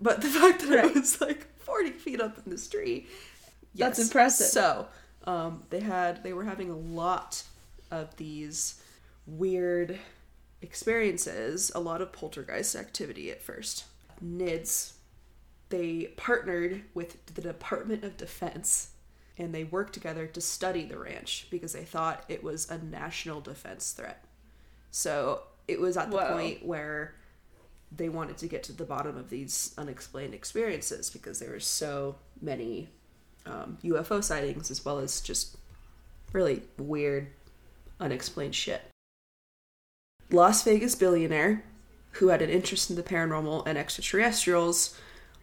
[0.00, 0.84] but the fact that Right.
[0.84, 3.06] it was like forty feet up in this tree,
[3.74, 4.46] That's impressive.
[4.46, 4.86] So,
[5.24, 7.42] um, they had they were having a lot
[7.90, 8.80] of these
[9.26, 9.98] weird
[10.62, 13.84] experiences, a lot of poltergeist activity at first.
[14.24, 14.92] NIDS,
[15.68, 18.90] they partnered with the Department of Defense
[19.38, 23.40] and they worked together to study the ranch because they thought it was a national
[23.40, 24.24] defense threat.
[24.90, 26.32] So it was at the Whoa.
[26.32, 27.14] point where
[27.94, 32.16] they wanted to get to the bottom of these unexplained experiences because there were so
[32.40, 32.88] many
[33.46, 35.56] um, UFO sightings as well as just
[36.32, 37.28] really weird,
[38.00, 38.82] unexplained shit.
[40.30, 41.62] Las Vegas billionaire
[42.12, 44.98] who had an interest in the paranormal and extraterrestrials,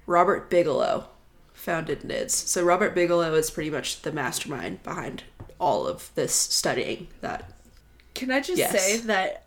[0.08, 1.08] Robert Bigelow,
[1.54, 2.32] founded NIDS.
[2.32, 5.24] So Robert Bigelow is pretty much the mastermind behind
[5.60, 7.54] all of this studying that
[8.16, 8.72] Can I just Yes.
[8.72, 9.43] say that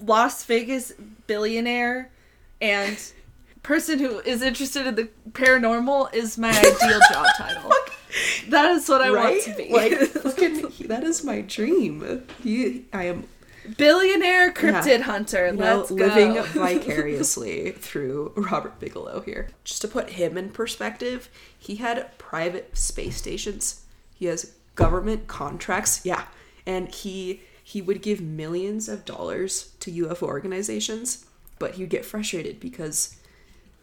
[0.00, 0.92] Las Vegas
[1.26, 2.10] billionaire
[2.60, 2.98] and
[3.62, 7.70] person who is interested in the paranormal is my ideal job title.
[8.48, 9.68] That is what I want to be.
[9.72, 12.24] Like fucking that is my dream.
[12.42, 13.24] He I am
[13.76, 15.02] billionaire cryptid Yeah.
[15.04, 15.46] hunter.
[15.48, 16.42] you know, Let's living go.
[16.44, 19.48] vicariously through Robert Bigelow here.
[19.64, 21.28] Just to put him in perspective,
[21.58, 23.82] he had private space stations.
[24.14, 26.00] He has government contracts.
[26.04, 26.24] Yeah.
[26.64, 31.26] And he he would give millions of dollars to UFO organizations,
[31.58, 33.16] but he'd get frustrated because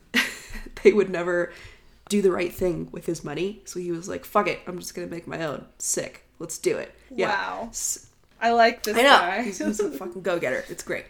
[0.83, 1.51] they would never
[2.07, 3.61] do the right thing with his money.
[3.65, 5.65] So he was like, "Fuck it, I'm just gonna make my own.
[5.79, 7.27] Sick, let's do it." Yeah.
[7.27, 7.71] Wow.
[8.39, 9.09] I like this I know.
[9.09, 9.41] guy.
[9.41, 10.63] He's, he's a fucking go getter.
[10.69, 11.03] It's great.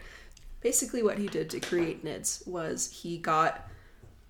[0.62, 3.70] Basically, what he did to create NIDS was he got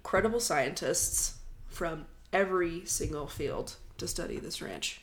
[0.03, 1.37] credible scientists
[1.69, 4.99] from every single field to study this ranch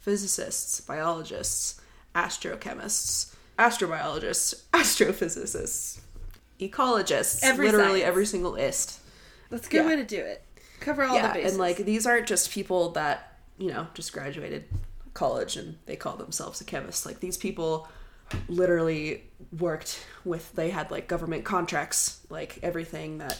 [0.00, 1.80] physicists, biologists,
[2.14, 6.00] astrochemists, astrobiologists, astrophysicists,
[6.60, 8.04] ecologists, Every literally science.
[8.04, 9.00] every single ist.
[9.50, 9.86] That's a good Yeah.
[9.88, 10.42] way to do it.
[10.80, 11.52] Cover all the yeah, bases.
[11.52, 14.64] and like these aren't just people that you know just graduated
[15.14, 17.04] college and they call themselves a chemist.
[17.06, 17.88] Like these people
[18.48, 19.24] literally
[19.58, 20.52] worked with.
[20.54, 23.38] They had like government contracts, like everything that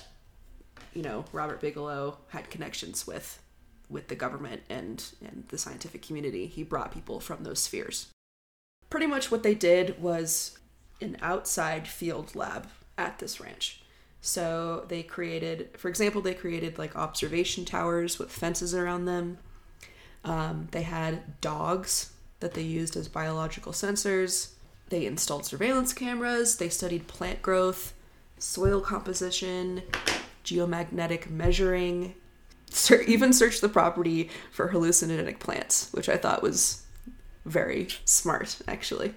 [0.94, 3.40] you know Robert Bigelow had connections with
[3.88, 6.46] with the government and and the scientific community.
[6.46, 8.08] He brought people from those spheres.
[8.92, 10.58] Pretty much what they did was
[11.00, 12.66] an outside field lab
[12.98, 13.80] at this ranch.
[14.20, 19.38] So they created, for example, they created like observation towers with fences around them.
[20.26, 24.50] Um, they had dogs that they used as biological sensors.
[24.90, 26.58] They installed surveillance cameras.
[26.58, 27.94] They studied plant growth,
[28.36, 29.84] soil composition,
[30.44, 32.14] geomagnetic measuring,
[33.06, 36.81] even searched the property for hallucinogenic plants, which I thought was
[37.44, 39.14] very smart, actually.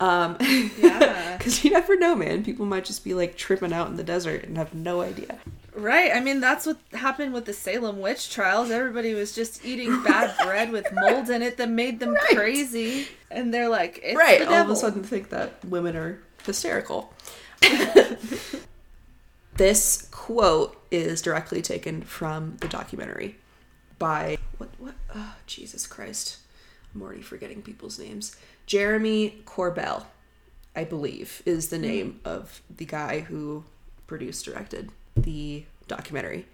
[0.00, 1.14] Um, Yeah.
[1.38, 2.44] Because you never know, man.
[2.44, 5.38] People might just be like tripping out in the desert and have no idea.
[5.74, 6.10] Right.
[6.12, 8.72] I mean, that's what happened with the Salem witch trials.
[8.72, 12.36] Everybody was just eating bad bread with mold in it that made them Right.
[12.36, 13.06] crazy.
[13.30, 14.40] And they're like, it's right.
[14.40, 17.14] the All of a sudden think that women are hysterical.
[19.56, 23.36] this quote is directly taken from the documentary
[23.98, 26.38] by what what oh, Jesus Christ.
[26.98, 28.36] I'm already forgetting people's names.
[28.66, 30.04] Jeremy Corbell,
[30.74, 31.82] I believe, is the hmm.
[31.82, 33.64] name of the guy who
[34.06, 36.46] produced directed the documentary.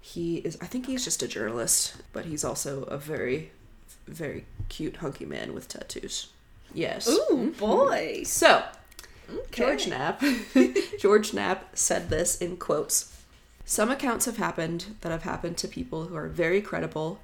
[0.00, 3.52] He is I think he's just a journalist, but he's also a very
[4.06, 6.28] very cute hunky man with tattoos.
[6.72, 7.06] Yes.
[7.06, 7.50] Ooh, mm-hmm.
[7.50, 8.22] boy.
[8.24, 8.64] So,
[9.30, 9.62] Okay.
[9.62, 10.22] George Knapp,
[10.98, 13.16] George Knapp said this in quotes.
[13.64, 17.20] Some accounts have happened that have happened to people who are very credible,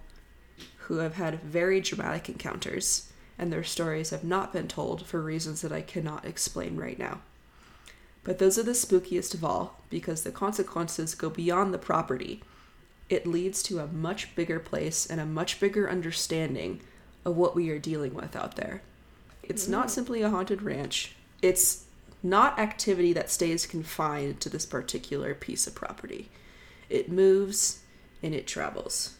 [0.86, 5.60] who have had very dramatic encounters, and their stories have not been told for reasons
[5.60, 7.20] that I cannot explain right now.
[8.22, 12.42] But those are the spookiest of all because the consequences go beyond the property.
[13.08, 16.80] It leads to a much bigger place and a much bigger understanding
[17.24, 18.82] of what we are dealing with out there.
[19.42, 19.90] It's not mm.
[19.90, 21.16] simply a haunted ranch.
[21.42, 21.84] It's
[22.22, 26.28] not activity that stays confined to this particular piece of property.
[26.88, 27.80] It moves
[28.22, 29.14] and it travels.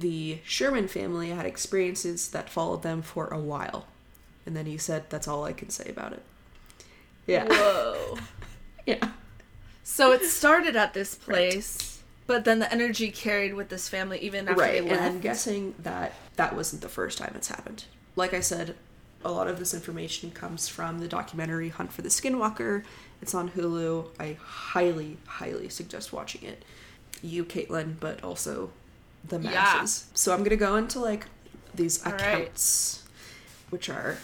[0.00, 3.86] The Sherman family had experiences that followed them for a while.
[4.46, 6.22] And then he said, That's all I can say about it.
[7.26, 7.46] Yeah.
[7.48, 8.18] Whoa.
[8.86, 9.10] Yeah.
[9.84, 14.48] So it started at this place, but then the energy carried with this family even
[14.48, 14.72] after right.
[14.72, 15.02] they And left.
[15.02, 17.84] I'm guessing that that wasn't the first time it's happened.
[18.16, 18.74] Like I said,
[19.22, 22.84] a lot of this information comes from the documentary Hunt for the Skinwalker.
[23.20, 24.08] It's on Hulu.
[24.18, 26.64] I highly, highly suggest watching it.
[27.22, 28.70] You, Caitlin, but also
[29.28, 29.84] the Yeah.
[29.84, 31.26] So I'm gonna go into like
[31.74, 32.20] these All right.
[32.20, 33.02] accounts,
[33.70, 34.18] which are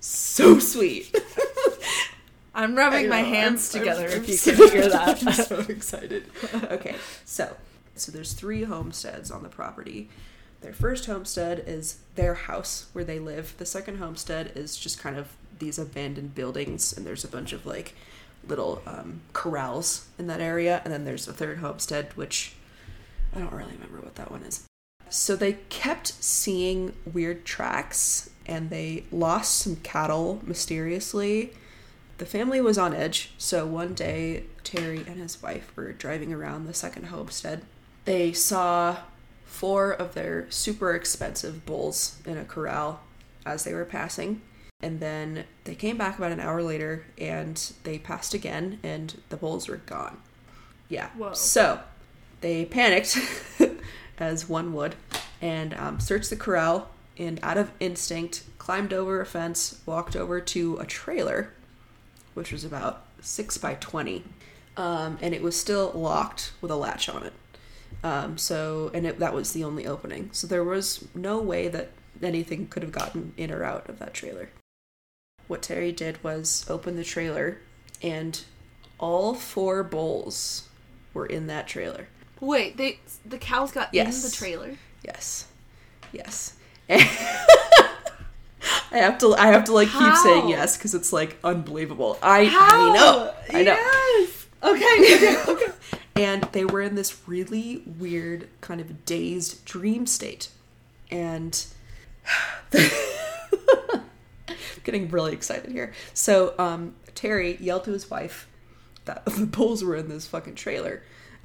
[0.00, 1.14] so sweet.
[2.54, 5.26] I'm rubbing my hands I'm- together I'm- if I'm you so- can hear that.
[5.26, 6.24] I'm so excited.
[6.54, 6.94] Okay,
[7.24, 7.56] so
[7.94, 10.08] so there's three homesteads on the property.
[10.60, 13.54] Their first homestead is their house where they live.
[13.58, 15.28] The second homestead is just kind of
[15.60, 17.94] these abandoned buildings, and there's a bunch of like
[18.46, 20.80] little um, corrals in that area.
[20.84, 22.54] And then there's a third homestead, which
[23.38, 24.66] I don't really remember what that one is.
[25.08, 31.52] So they kept seeing weird tracks, and they lost some cattle mysteriously.
[32.18, 36.66] The family was on edge, so one day Terry and his wife were driving around
[36.66, 37.62] the second homestead.
[38.06, 38.98] They saw
[39.44, 43.00] four of their super expensive bulls in a corral
[43.46, 44.42] as they were passing.
[44.82, 49.36] And then they came back about an hour later and they passed again, and the
[49.36, 50.18] bulls were gone.
[50.88, 51.10] Yeah.
[51.10, 51.34] Whoa.
[51.34, 51.80] So
[52.40, 53.18] they panicked,
[54.18, 54.94] as one would,
[55.40, 60.40] and um, searched the corral and, out of instinct, climbed over a fence, walked over
[60.40, 61.52] to a trailer
[62.38, 64.22] which was about six by twenty,
[64.76, 67.32] um, and it was still locked with a latch on it.
[68.04, 70.30] Um, so, and it, that was the only opening.
[70.32, 71.90] So there was no way that
[72.22, 74.50] anything could have gotten in or out of that trailer.
[75.48, 77.58] What Terry did was open the trailer,
[78.02, 78.40] and
[78.98, 80.68] all four bowls
[81.12, 82.06] were in that trailer.
[82.40, 84.24] Wait, they the cows got Yes.
[84.24, 84.76] in the trailer.
[85.04, 85.46] Yes,
[86.12, 86.54] yes.
[86.90, 87.04] I
[88.92, 89.34] have to.
[89.34, 92.18] I have to like keep saying yes because it's like unbelievable.
[92.22, 92.90] I, How?
[92.90, 93.34] I know.
[93.50, 93.74] I know.
[93.74, 94.46] Yes.
[94.62, 94.84] Okay.
[95.48, 95.52] Okay.
[95.52, 95.72] okay.
[96.16, 100.48] and they were in this really weird kind of dazed dream state
[101.12, 101.66] and
[104.84, 108.48] getting really excited here so um, terry yelled to his wife
[109.04, 111.02] that the bulls were in this fucking trailer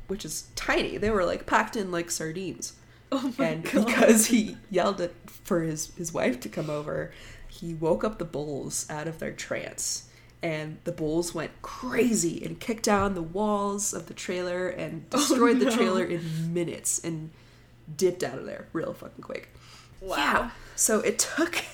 [0.08, 2.74] which is tiny they were like packed in like sardines
[3.12, 3.86] Oh my and god.
[3.86, 7.12] because he yelled it for his, his wife to come over,
[7.48, 10.10] he woke up the bulls out of their trance.
[10.42, 15.18] And the bulls went crazy and kicked down the walls of the trailer and oh,
[15.20, 15.76] destroyed the Oh, no.
[15.76, 17.30] trailer in minutes and
[17.96, 19.54] dipped out of there real fucking quick.
[20.02, 20.16] Wow.
[20.18, 20.50] Yeah.
[20.76, 21.56] So it took.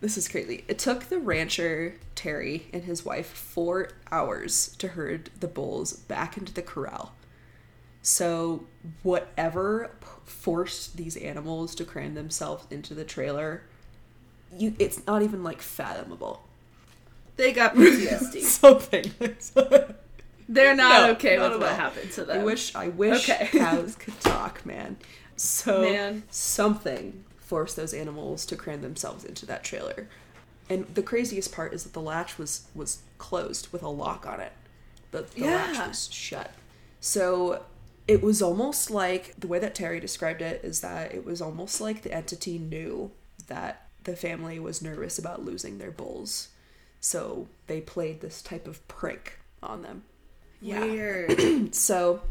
[0.00, 0.64] This is crazy.
[0.68, 6.36] It took the rancher, Terry, and his wife four hours to herd the bulls back
[6.36, 7.14] into the corral.
[8.08, 8.64] So,
[9.02, 13.64] whatever p- forced these animals to cram themselves into the trailer,
[14.56, 16.42] you it's not even like fathomable.
[17.36, 18.40] They got PTSD.
[18.42, 19.12] Something.
[20.48, 21.76] They're not No, okay not with what all.
[21.76, 22.30] happened to them.
[22.30, 22.46] I them.
[22.46, 23.48] wish I wish Okay.
[23.52, 24.96] cows could talk, man.
[25.36, 26.22] So Man.
[26.30, 30.08] something forced those animals to cram themselves into that trailer.
[30.70, 34.40] And the craziest part is that the latch was was closed with a lock on
[34.40, 34.52] it.
[35.10, 36.52] The, the latch was shut.
[37.00, 37.62] So
[38.08, 41.78] it was almost like the way that Terry described it is that it was almost
[41.78, 43.12] like the entity knew
[43.48, 46.48] that the family was nervous about losing their bulls.
[47.00, 50.04] So they played this type of prank on them.
[50.62, 51.38] Weird.
[51.74, 52.22] So,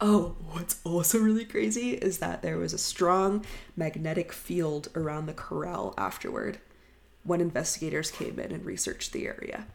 [0.00, 3.44] oh, what's also really crazy is that there was a strong
[3.76, 6.58] magnetic field around the corral afterward
[7.24, 9.66] when investigators came in and researched the area.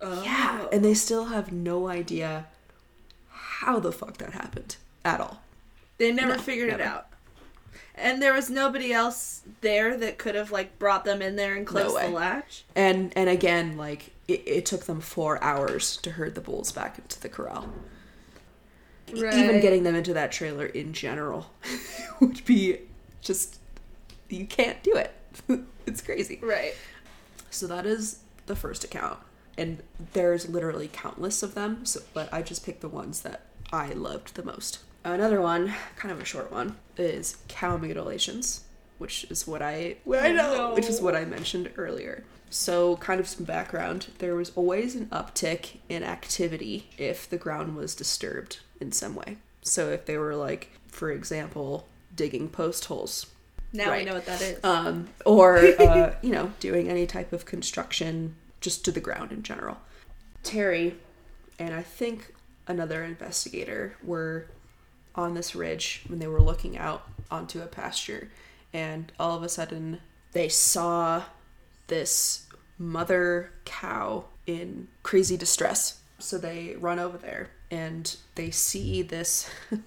[0.00, 2.46] Yeah, and they still have no idea
[3.60, 5.42] how the fuck that happened at all.
[5.98, 7.06] They never No, figured it out.
[7.94, 11.66] And there was nobody else there that could have like brought them in there and
[11.66, 12.06] closed way.
[12.08, 12.64] the latch.
[12.74, 16.98] And and again, like it, it took them four hours to herd the bulls back
[16.98, 17.68] into the corral.
[19.08, 21.50] E- Even getting them into that trailer in general
[22.20, 22.80] would be
[23.22, 23.58] just
[24.28, 25.14] you can't do it.
[25.86, 26.38] it's crazy.
[26.42, 26.74] Right.
[27.50, 29.18] So that is the first account,
[29.56, 29.82] and
[30.12, 31.86] there's literally countless of them.
[31.86, 34.80] So, but I just picked the ones that I loved the most.
[35.04, 38.64] Another one, kind of a short one, is cow mutilations,
[38.98, 42.24] which is what I what I know, which is what I mentioned earlier.
[42.50, 47.76] So, kind of some background: there was always an uptick in activity if the ground
[47.76, 49.38] was disturbed in some way.
[49.62, 53.26] So, if they were like, for example, digging post holes
[53.72, 53.98] Now Right.
[54.04, 54.64] we know what that is.
[54.64, 59.42] um, or uh, you know doing any type of construction just to the ground in
[59.42, 59.76] general
[60.42, 60.96] terry
[61.58, 62.32] and i think
[62.66, 64.46] another investigator were
[65.14, 68.28] on this ridge when they were looking out onto a pasture
[68.72, 70.00] and all of a sudden
[70.32, 71.22] they saw
[71.86, 72.46] this
[72.78, 79.50] mother cow in crazy distress so they run over there and they see this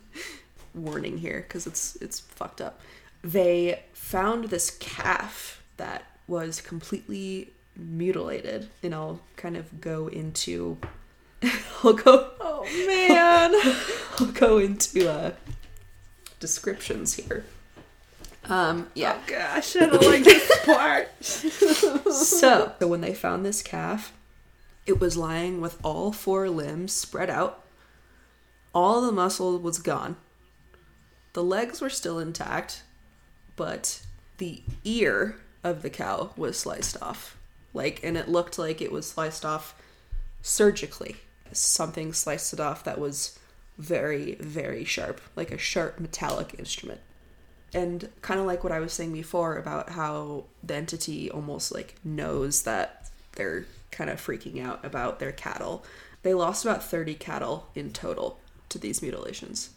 [0.73, 2.79] warning here because it's it's fucked up.
[3.23, 10.77] They found this calf that was completely mutilated, and I'll kind of go into.
[11.83, 12.28] I'll go.
[12.65, 13.53] Oh man.
[14.19, 15.33] I'll go into uh,
[16.39, 17.45] descriptions here.
[18.45, 19.17] Um, yeah.
[19.17, 21.09] Oh gosh, I don't like this part.
[22.11, 24.13] So, so when they found this calf,
[24.85, 27.63] it was lying with all four limbs spread out.
[28.73, 30.15] All the muscle was gone.
[31.33, 32.83] The legs were still intact,
[33.55, 34.01] but
[34.37, 37.37] the ear of the cow was sliced off.
[37.73, 39.75] Like, and it looked like it was sliced off
[40.41, 41.17] surgically.
[41.51, 43.39] Something sliced it off that was
[43.77, 47.01] very, very sharp, like a sharp metallic instrument
[47.73, 51.95] and kind of like what I was saying before about how the entity almost like
[52.03, 55.85] knows that they're kind of freaking out about their cattle.
[56.23, 58.39] They lost about 30 cattle in total
[58.69, 59.69] to these mutilations.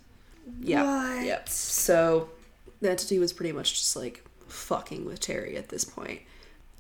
[0.61, 0.85] Yeah.
[0.85, 1.27] What?
[1.27, 1.49] Yep.
[1.49, 2.31] So
[2.81, 6.23] the entity was pretty much just like fucking with Terry at this point.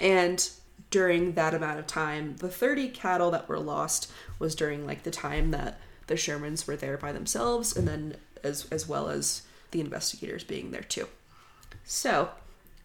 [0.00, 0.48] And
[0.92, 5.10] during that amount of time, the 30 cattle that were lost was during like the
[5.10, 9.80] time that the Shermans were there by themselves and then as as well as the
[9.80, 11.08] investigators being there too.
[11.84, 12.30] So,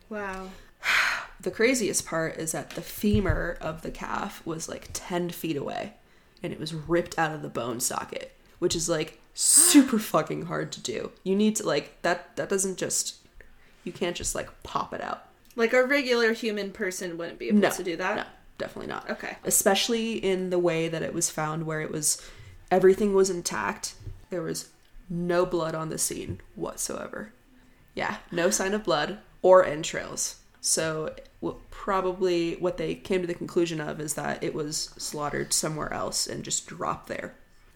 [0.09, 0.49] Wow.
[1.41, 5.93] the craziest part is that the femur of the calf was like 10 feet away
[6.41, 10.71] and it was ripped out of the bone socket, which is like super fucking hard
[10.71, 11.11] to do.
[11.23, 13.17] You need to like that that doesn't just
[13.83, 15.26] you can't just like pop it out.
[15.57, 17.71] Like a regular human person wouldn't be able No.
[17.71, 18.15] to do that.
[18.15, 18.23] No,
[18.57, 19.09] definitely not.
[19.09, 19.35] Okay.
[19.43, 22.21] Especially in the way that it was found where it was
[22.71, 23.95] everything was intact.
[24.29, 24.69] There was
[25.09, 27.33] no blood on the scene whatsoever.
[27.95, 30.37] Yeah, no sign of blood or entrails.
[30.61, 35.53] So what probably what they came to the conclusion of is that it was slaughtered
[35.53, 37.35] somewhere else and just dropped there.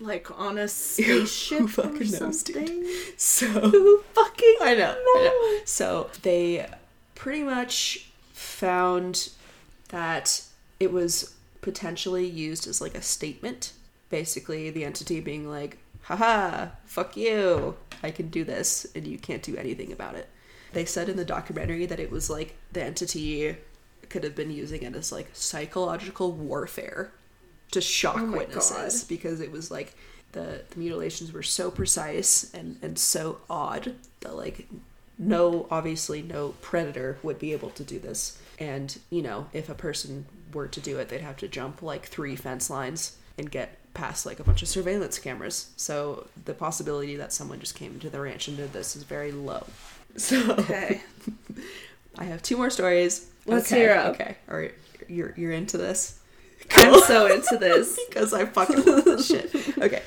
[0.00, 2.56] Like on a spaceship Who or fucking knows, dude?
[2.56, 2.86] something.
[3.16, 3.46] So
[4.14, 5.60] Fucking I know, I know.
[5.64, 6.66] So they
[7.14, 9.30] pretty much found
[9.88, 10.42] that
[10.80, 13.72] it was potentially used as like a statement.
[14.10, 19.42] Basically, the entity being like, haha, fuck you, I can do this, and you can't
[19.42, 20.28] do anything about it.
[20.72, 23.56] They said in the documentary that it was like the entity
[24.10, 27.12] could have been using it as like psychological warfare
[27.72, 29.08] to shock Oh witnesses God.
[29.08, 29.96] because it was like
[30.32, 34.66] the, the mutilations were so precise and, and so odd that like
[35.18, 38.38] no obviously no predator would be able to do this.
[38.58, 42.06] And you know if a person were to do it they'd have to jump like
[42.06, 45.70] three fence lines and get past like a bunch of surveillance cameras.
[45.76, 49.32] So the possibility that someone just came into the ranch and did this is very
[49.32, 49.64] low.
[50.16, 51.02] So Okay.
[52.18, 53.26] i have two more stories.
[53.46, 54.12] Let's okay, hear 'em.
[54.12, 54.36] okay.
[54.50, 54.72] All right.
[55.08, 56.20] You're you're into this
[56.72, 57.98] I'm so into this.
[58.08, 59.54] because I fucking love this shit.
[59.78, 60.02] Okay.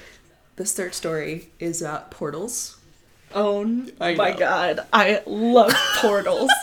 [0.56, 2.78] This third story is about portals.
[3.36, 3.64] Oh
[4.00, 4.38] I my know.
[4.38, 4.80] god.
[4.94, 6.52] I love portals.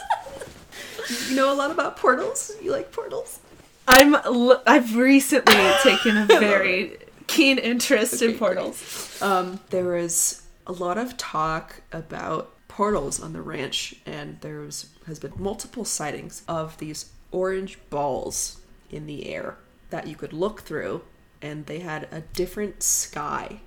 [1.28, 2.50] You know a lot about portals?
[2.62, 3.38] You like portals?
[3.86, 9.20] I'm l- I've recently taken a very keen interest in portals.
[9.20, 14.86] Um, there was a lot of talk about portals on the ranch, and there was
[15.06, 19.56] has been multiple sightings of these orange balls in the air
[19.94, 21.02] that you could look through,
[21.40, 23.60] and they had a different sky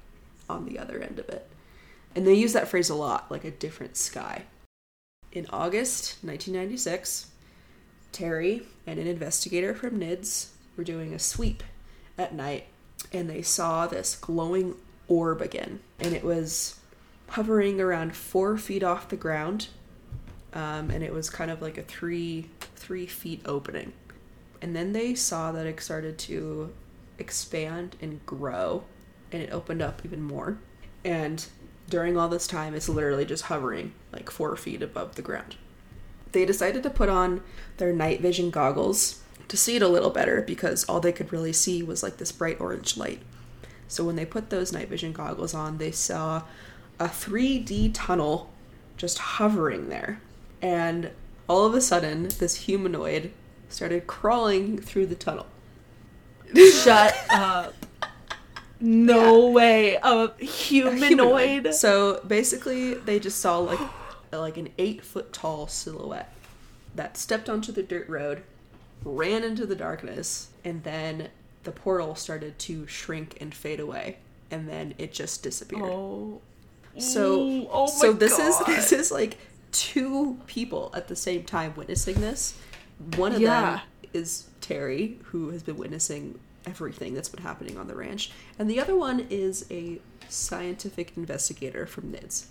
[0.49, 1.49] on the other end of it.
[2.13, 4.43] And they use that phrase a lot, like a different sky.
[5.31, 7.27] In August 1996,
[8.11, 11.63] Terry and an investigator from NIDS were doing a sweep
[12.17, 12.65] at night
[13.13, 14.75] and they saw this glowing
[15.07, 15.79] orb again.
[15.97, 16.77] And it was
[17.29, 19.69] hovering around four feet off the ground.
[20.51, 23.93] Um, and it was kind of like a three three feet opening.
[24.61, 26.73] And then they saw that it started to
[27.19, 28.83] expand and grow
[29.31, 30.57] and it opened up even more.
[31.03, 31.45] And
[31.89, 35.55] during all this time, it's literally just hovering like four feet above the ground.
[36.31, 37.41] They decided to put on
[37.77, 41.53] their night vision goggles to see it a little better because all they could really
[41.53, 43.21] see was like this bright orange light.
[43.87, 46.43] So when they put those night vision goggles on, they saw
[46.99, 48.51] a 3D tunnel
[48.97, 50.21] just hovering there.
[50.61, 51.11] And
[51.47, 53.31] all of a sudden, this humanoid
[53.69, 55.47] started crawling through the tunnel.
[56.83, 57.73] Shut up.
[58.79, 59.95] No way.
[59.95, 61.73] A A humanoid.
[61.73, 63.79] So basically, they just saw like
[64.31, 66.33] like an eight foot tall silhouette
[66.95, 68.43] that stepped onto the dirt road,
[69.03, 71.29] ran into the darkness, and then
[71.63, 74.17] the portal started to shrink and fade away,
[74.51, 75.83] and then it just disappeared.
[75.83, 76.41] Oh.
[76.97, 79.37] So Ooh, oh my so this is this is like
[79.71, 82.57] two people at the same time witnessing this.
[83.15, 83.61] One of Yeah.
[83.77, 83.81] them
[84.13, 88.79] is Terry, who has been witnessing everything that's been happening on the ranch, and the
[88.79, 92.47] other one is a scientific investigator from NIDS.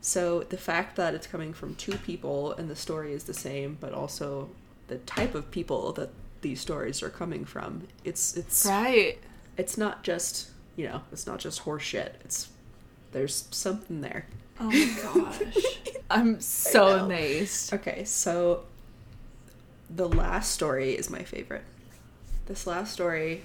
[0.00, 3.76] So the fact that it's coming from two people and the story is the same,
[3.80, 4.50] but also
[4.88, 6.10] the type of people that
[6.40, 9.18] these stories are coming from, it's it's Right.
[9.56, 12.20] it's not just you know it's not just horse shit.
[12.24, 12.48] It's
[13.12, 14.26] there's something there.
[14.60, 15.64] Oh my gosh.
[16.10, 17.72] I'm so amazed.
[17.72, 18.64] Okay, so
[19.94, 21.64] the last story is my favorite.
[22.46, 23.42] This last story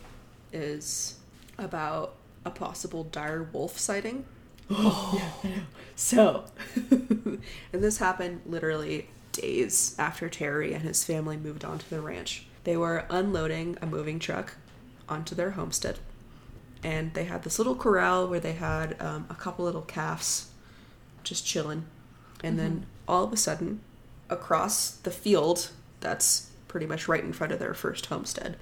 [0.53, 1.19] is
[1.57, 4.25] about a possible dire wolf sighting.
[4.69, 5.63] Oh, yeah, I know.
[5.95, 6.45] So,
[6.75, 7.41] and
[7.71, 12.45] this happened literally days after Terry and his family moved onto the ranch.
[12.63, 14.55] They were unloading a moving truck
[15.07, 15.99] onto their homestead,
[16.83, 20.49] and they had this little corral where they had um, a couple little calves
[21.23, 21.85] just chilling.
[22.43, 23.81] And then all of a sudden,
[24.29, 25.71] across the field
[26.07, 28.57] that's pretty much right in front of their first homestead,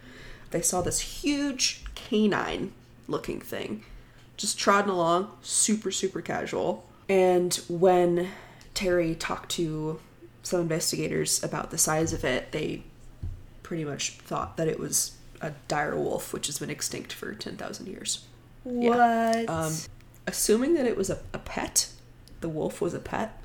[0.51, 2.73] they saw this huge canine
[3.07, 3.83] looking thing
[4.37, 6.85] just trotting along, super, super casual.
[7.07, 8.29] And when
[8.73, 9.99] Terry talked to
[10.43, 12.83] some investigators about the size of it, they
[13.63, 17.87] pretty much thought that it was a dire wolf, which has been extinct for 10,000
[17.87, 18.25] years.
[18.63, 19.49] What?
[19.49, 19.73] Um,
[20.27, 21.89] assuming that it was a, a pet,
[22.41, 23.41] the wolf was a pet,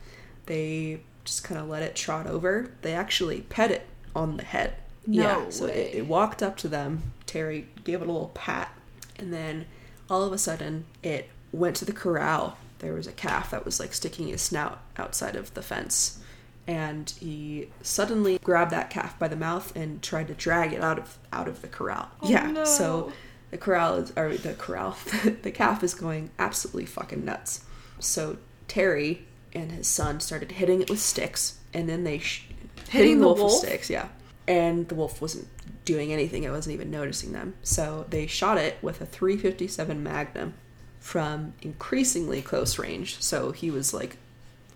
[0.47, 2.73] they just kind of let it trot over.
[2.83, 4.75] They actually pet it on the head.
[5.07, 7.13] No yeah, so it, it walked up to them.
[7.27, 8.73] Terry gave it a little pat,
[9.19, 9.67] and then
[10.09, 12.57] all of a sudden it went to the corral.
[12.81, 16.19] There was a calf that was like sticking his snout outside of the fence.
[16.67, 20.99] And he suddenly grabbed that calf by the mouth and tried to drag it out
[20.99, 22.09] of out of the corral.
[22.23, 22.65] Oh, yeah, no.
[22.65, 23.13] so
[23.51, 24.97] the corral is or the corral
[25.43, 27.65] the calf is going absolutely fucking nuts
[27.99, 28.37] so
[28.69, 32.47] terry and his son started hitting it with sticks and then they sh-
[32.91, 33.53] Hitting the wolf, wolf?
[33.53, 34.09] with sticks yeah
[34.47, 35.49] and the wolf wasn't
[35.85, 40.55] doing anything it wasn't even noticing them so they shot it with a 357 magnum
[40.99, 44.17] from increasingly close range so he was like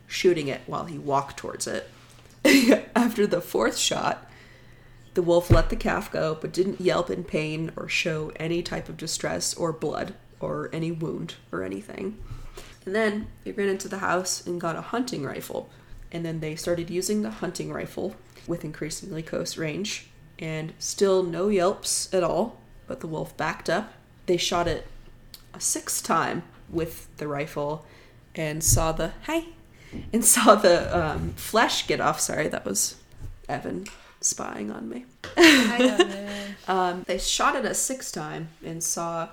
[0.06, 1.90] shooting it while he walked towards it
[2.96, 4.30] after the fourth shot
[5.14, 8.88] the wolf let the calf go, but didn't yelp in pain or show any type
[8.88, 12.18] of distress or blood or any wound or anything.
[12.84, 15.70] And then they ran into the house and got a hunting rifle.
[16.14, 20.06] And then they started using the hunting rifle with increasingly close range.
[20.38, 23.92] And still no yelps at all, but the wolf backed up.
[24.24, 24.86] They shot it
[25.52, 27.84] a sixth time with the rifle
[28.34, 29.48] and saw the, hey,
[30.12, 32.20] and saw the um, flesh get off.
[32.20, 32.96] Sorry, that was
[33.48, 33.84] Evan
[34.20, 35.04] spying on me.
[36.66, 39.28] Um, they shot it a sixth time and saw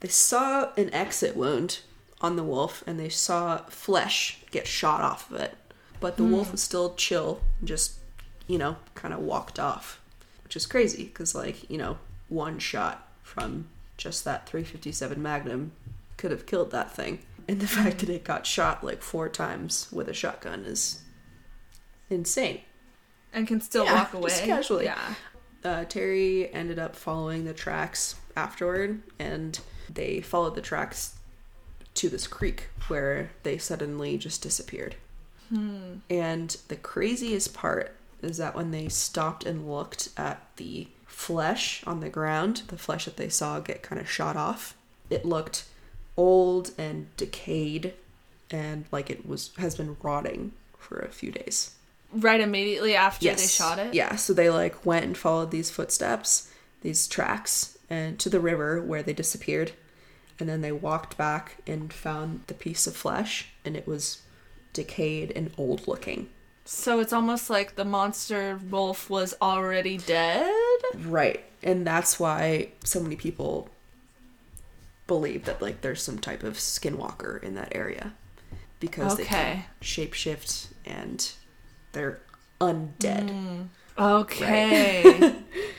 [0.00, 1.80] they saw an exit wound
[2.20, 5.56] on the wolf and they saw flesh get shot off of it.
[6.00, 7.98] But the wolf was still chill just,
[8.46, 10.00] you know, kind of walked off,
[10.44, 15.72] which is crazy because, like, you know, one shot from just that 357 Magnum
[16.16, 17.18] could have killed that thing.
[17.48, 21.02] And the fact that it got shot like four times with a shotgun is
[22.10, 22.60] insane.
[23.32, 24.28] and can still Yeah, walk away.
[24.30, 24.84] just casually.
[24.84, 25.14] Yeah.
[25.64, 29.58] uh, Terry ended up following the tracks afterward, and
[29.92, 31.16] they followed the tracks
[31.94, 34.94] to this creek where they suddenly just disappeared.
[35.48, 35.96] Hmm.
[36.10, 42.00] And the craziest part is that when they stopped and looked at the flesh on
[42.00, 44.76] the ground, the flesh that they saw get kind of shot off,
[45.10, 45.64] it looked
[46.16, 47.94] old and decayed
[48.50, 51.74] and like it was has been rotting for a few days.
[52.12, 53.94] Right immediately after they shot it?
[53.94, 58.80] Yeah, so they like went and followed these footsteps, these tracks, and to the river
[58.80, 59.72] where they disappeared.
[60.40, 64.22] And then they walked back and found the piece of flesh, and it was
[64.78, 66.28] decayed and old looking.
[66.64, 70.52] So it's almost like the monster wolf was already dead?
[70.94, 71.42] Right.
[71.62, 73.68] And that's why so many people
[75.08, 78.12] believe that like there's some type of skinwalker in that area.
[78.80, 79.34] Because they Okay.
[79.34, 81.32] can shapeshift and
[81.92, 82.20] they're
[82.60, 83.30] undead.
[83.30, 83.62] Hmm.
[83.98, 85.34] Okay.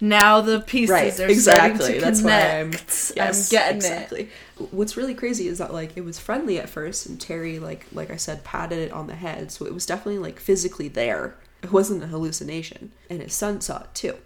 [0.00, 3.12] now the pieces right are exactly starting to that's why i'm connect.
[3.16, 4.28] yes, I'm getting exactly.
[4.70, 8.10] What's really crazy is that like it was friendly at first and terry like like
[8.10, 11.36] i said patted it on the head so it was definitely like physically there.
[11.62, 14.16] It wasn't a hallucination and his son saw it too.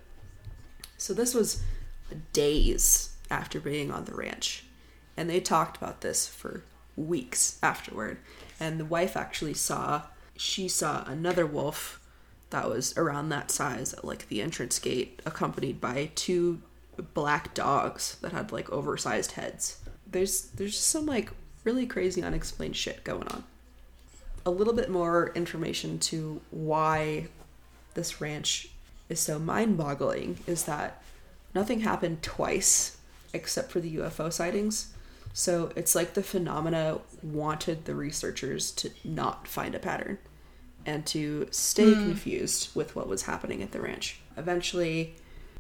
[0.97, 1.63] So this was
[2.33, 4.65] days after being on the ranch
[5.17, 6.63] and they talked about this for
[6.97, 8.19] weeks afterward.
[8.61, 10.03] And the wife actually saw
[10.37, 12.01] she saw another wolf
[12.55, 16.63] that was around that size at like the entrance gate accompanied by two
[17.13, 19.81] black dogs that had like oversized heads.
[20.07, 21.33] There's there's some like
[21.65, 23.43] really crazy unexplained shit going on.
[24.47, 27.27] A little bit more information to why
[27.95, 28.69] this ranch
[29.09, 31.03] is so mind-boggling is that
[31.57, 32.99] nothing happened twice
[33.33, 34.95] except for the UFO sightings.
[35.33, 40.19] So it's like the phenomena wanted the researchers to not find a pattern
[40.87, 42.03] and to stay hmm.
[42.03, 44.21] confused with what was happening at the ranch.
[44.37, 45.15] Eventually,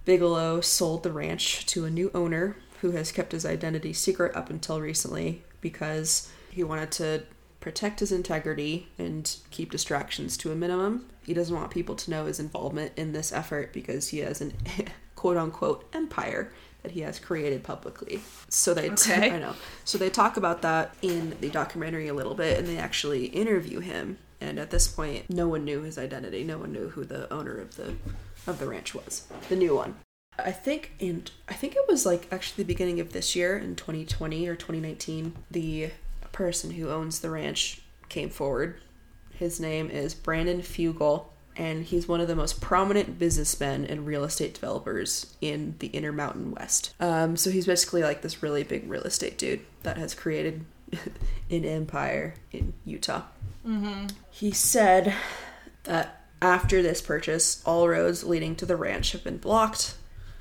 [0.04, 4.50] Bigelow sold the ranch to a new owner who has kept his identity secret up
[4.50, 7.22] until recently because he wanted to
[7.60, 11.06] protect his integrity and keep distractions to a minimum.
[11.24, 14.52] He doesn't want people to know his involvement in this effort because he has an
[15.14, 16.52] quote unquote empire
[16.82, 18.20] that he has created publicly.
[18.50, 19.30] So they Okay.
[19.32, 19.54] I know.
[19.86, 23.80] So they talk about that in the documentary a little bit and they actually interview
[23.80, 26.45] him and at this point no one knew his identity.
[26.45, 27.95] No one knew who the owner of the
[28.47, 29.26] of the ranch was.
[29.49, 29.97] The new one.
[30.39, 33.76] I think and I think it was like actually the beginning of this year in
[33.76, 35.91] 2020 or 2019 the
[36.32, 38.80] person who owns the ranch came forward.
[39.30, 41.26] His name is Brandon Fugal
[41.57, 46.53] and he's one of the most prominent businessmen and real estate developers in the Intermountain
[46.53, 46.95] West.
[46.99, 50.64] Um, so he's basically like this really big real estate dude that has created
[51.51, 53.22] an empire in Utah.
[53.66, 54.09] Mm-hmm.
[54.30, 55.14] He said
[55.85, 59.97] that after this purchase, all roads leading to the ranch have been blocked.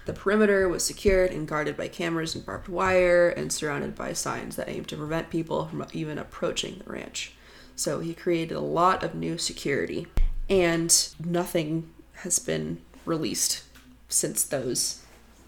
[0.05, 4.57] The perimeter was secured and guarded by cameras and barbed wire and surrounded by signs
[4.57, 7.33] that aim to prevent people from even approaching the ranch.
[7.75, 10.07] So he created a lot of new security,
[10.49, 13.63] and nothing has been released
[14.09, 15.03] since those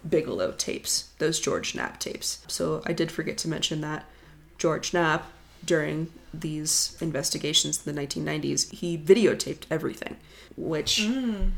[0.07, 2.43] Bigelow tapes, those George Knapp tapes.
[2.47, 4.05] So I did forget to mention that
[4.57, 5.31] George Knapp,
[5.63, 10.17] during these investigations in the 1990s, he videotaped everything,
[10.55, 11.51] which mm.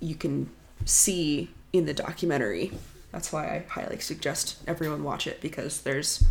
[0.00, 0.50] you can
[0.84, 2.72] see in the documentary.
[3.12, 6.24] That's why I highly suggest everyone watch it because there's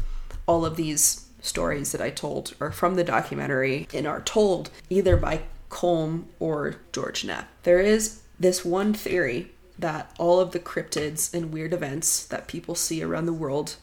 [0.46, 5.18] all of these stories that I told are from the documentary and are told either
[5.18, 7.48] by Colm or George Knapp.
[7.64, 12.76] There is this one theory that all of the cryptids and weird events that people
[12.76, 13.76] see around the world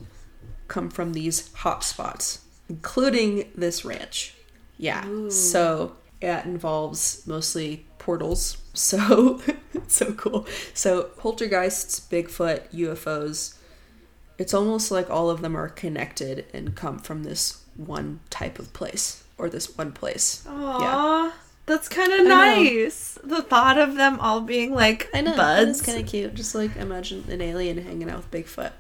[0.73, 4.35] come from these hotspots, including this ranch.
[4.79, 5.29] Yeah.
[5.29, 8.59] So it involves mostly portals.
[8.75, 9.39] So
[9.87, 10.47] so cool.
[10.73, 13.59] So poltergeists, Bigfoot, UFOs,
[14.39, 18.73] it's almost like all of them are connected and come from this one type of
[18.73, 20.43] place or this one place.
[20.49, 21.35] Aw,
[21.67, 23.19] that's kind of nice.
[23.23, 25.81] The thought of them all being like I buds.
[25.81, 26.33] It's kind of cute.
[26.35, 28.73] Just like imagine an alien hanging out with Bigfoot.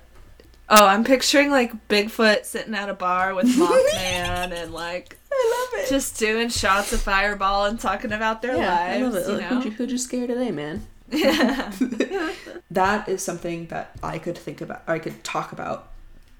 [0.75, 5.85] Oh, I'm picturing like Bigfoot sitting at a bar with Mothman and like I love
[5.85, 5.89] it.
[5.91, 9.29] just doing shots of Fireball and talking about their yeah, I love lives.
[9.29, 9.31] it.
[9.33, 9.57] You Like, know?
[9.57, 10.87] who'd, you, who'd you scare today, man?
[12.71, 15.89] that is something that I could think about, I could talk about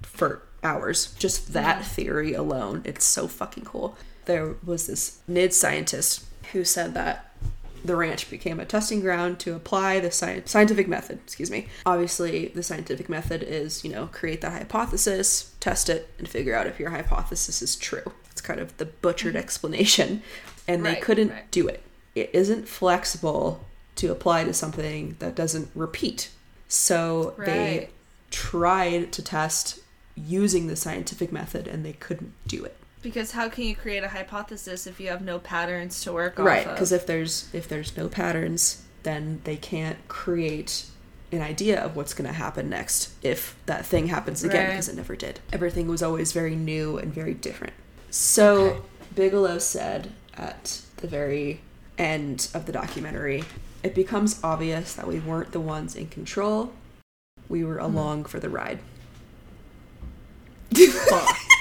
[0.03, 1.13] for hours.
[1.19, 3.97] Just that theory alone, it's so fucking cool.
[4.25, 7.31] There was this NID scientist who said that
[7.85, 11.21] the ranch became a testing ground to apply the sci- scientific method.
[11.25, 11.69] Excuse me.
[11.85, 16.67] Obviously, the scientific method is, you know, create the hypothesis, test it, and figure out
[16.67, 18.13] if your hypothesis is true.
[18.31, 19.43] It's kind of the butchered mm-hmm.
[19.43, 20.23] explanation,
[20.69, 21.51] and they Right, couldn't right.
[21.51, 21.83] do it.
[22.15, 23.65] It isn't flexible
[23.97, 26.31] to apply to something that doesn't repeat.
[26.69, 27.91] So they
[28.31, 29.81] tried to test
[30.15, 32.77] using the scientific method, and they couldn't do it.
[33.03, 36.45] Because how can you create a hypothesis if you have no patterns to work on
[36.47, 36.75] right off of?
[36.75, 40.87] because if there's if there's no patterns then they can't create
[41.33, 44.71] an idea of what's going to happen next if that thing happens again Right.
[44.71, 47.73] because it never did everything was always very new and very different
[48.11, 48.81] so Okay.
[49.17, 51.61] bigelow said at the very
[51.99, 53.43] end of the documentary
[53.83, 56.73] it becomes obvious that we weren't the ones in control
[57.49, 57.85] we were Hmm.
[57.97, 58.79] along for the ride
[60.75, 61.37] Fuck.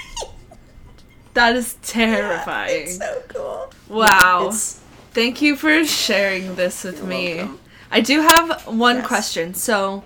[1.34, 2.82] that is terrifying.
[2.84, 4.46] it's so cool wow.
[4.48, 4.78] it's
[5.12, 7.34] Thank you for sharing this with You're me.
[7.36, 7.60] welcome.
[7.90, 9.06] I do have one Yes.
[9.06, 9.52] question.
[9.52, 10.04] So,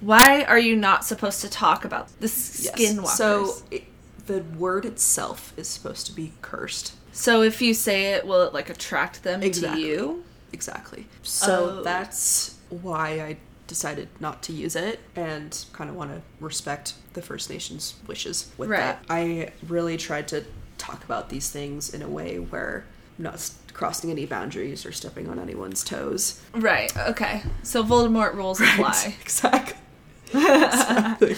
[0.00, 2.70] why are you not supposed to talk about the yes.
[2.70, 3.06] skinwalkers?
[3.16, 3.82] so it,
[4.26, 8.54] the word itself is supposed to be cursed So if you say it, will it
[8.54, 9.82] like attract them Exactly.
[9.82, 10.24] to you?
[10.52, 11.06] Exactly.
[11.24, 11.82] So Oh.
[11.82, 13.36] that's why I
[13.68, 18.50] decided not to use it and kind of want to respect the First Nations wishes
[18.58, 18.80] with Right.
[18.80, 19.04] that.
[19.08, 20.44] I really tried to
[20.78, 22.84] talk about these things in a way where
[23.18, 26.40] I'm not crossing any boundaries or stepping on anyone's toes.
[26.52, 26.94] Right.
[26.96, 27.42] Okay.
[27.62, 29.16] So Voldemort rules apply.
[29.22, 29.76] exactly.
[30.34, 31.36] exactly.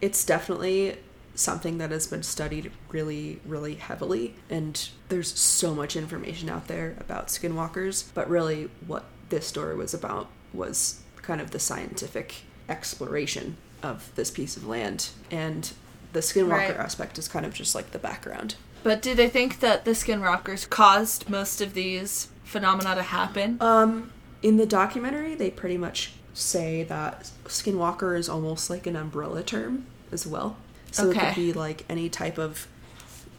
[0.00, 0.96] It's definitely
[1.34, 6.96] something that has been studied really, really heavily, and there's so much information out there
[6.98, 8.04] about skinwalkers.
[8.14, 12.36] But really, what this story was about was kind of the scientific
[12.70, 15.72] exploration of this piece of land, and
[16.14, 16.76] the skinwalker Right.
[16.76, 18.54] aspect is kind of just like the background.
[18.82, 23.58] But do they think that the Skinwalkers caused most of these phenomena to happen?
[23.60, 24.10] Um,
[24.42, 29.84] in the documentary, they pretty much say that skinwalker is almost like an umbrella term
[30.12, 30.56] as well.
[30.92, 32.66] So it could be like any type of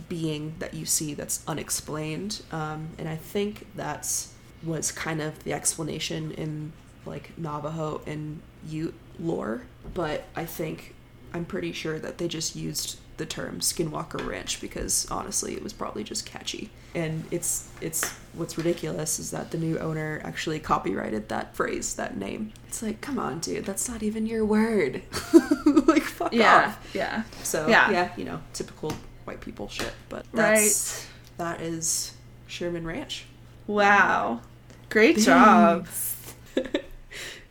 [0.09, 2.41] being that you see that's unexplained.
[2.51, 6.73] Um, and I think that's was kind of the explanation in
[7.05, 9.63] like Navajo and Ute lore.
[9.93, 10.95] But I think
[11.33, 15.73] I'm pretty sure that they just used the term Skinwalker Ranch because honestly it was
[15.73, 16.69] probably just catchy.
[16.95, 22.17] And it's it's what's ridiculous is that the new owner actually copyrighted that phrase, that
[22.17, 22.53] name.
[22.67, 25.01] It's like, come on, dude, that's not even your word.
[25.87, 26.89] like fuck off.
[26.93, 27.23] Yeah.
[27.43, 27.91] So Yeah.
[27.91, 28.09] yeah.
[28.15, 28.93] you know, typical
[29.25, 29.91] white people shit.
[30.07, 30.55] But Right.
[30.59, 31.05] that's
[31.37, 32.13] that is
[32.47, 33.25] Sherman Ranch.
[33.67, 34.41] Wow.
[34.89, 35.87] Great job.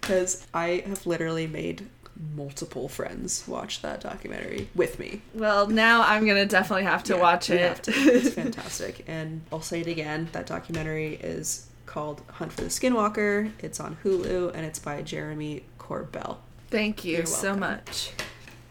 [0.09, 1.87] Because I have literally made
[2.35, 5.21] multiple friends watch that documentary with me.
[5.35, 7.61] Well, now I'm gonna definitely have to Yeah, watch it.
[7.61, 7.93] have to.
[7.93, 9.05] It's fantastic.
[9.07, 13.53] And I'll say it again that documentary is called Hunt for the Skinwalker.
[13.61, 16.39] It's on Hulu and it's by Jeremy Corbell.
[16.71, 18.11] Thank you so much.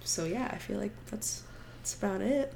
[0.03, 1.43] So yeah, I feel like that's
[1.79, 2.53] that's about it.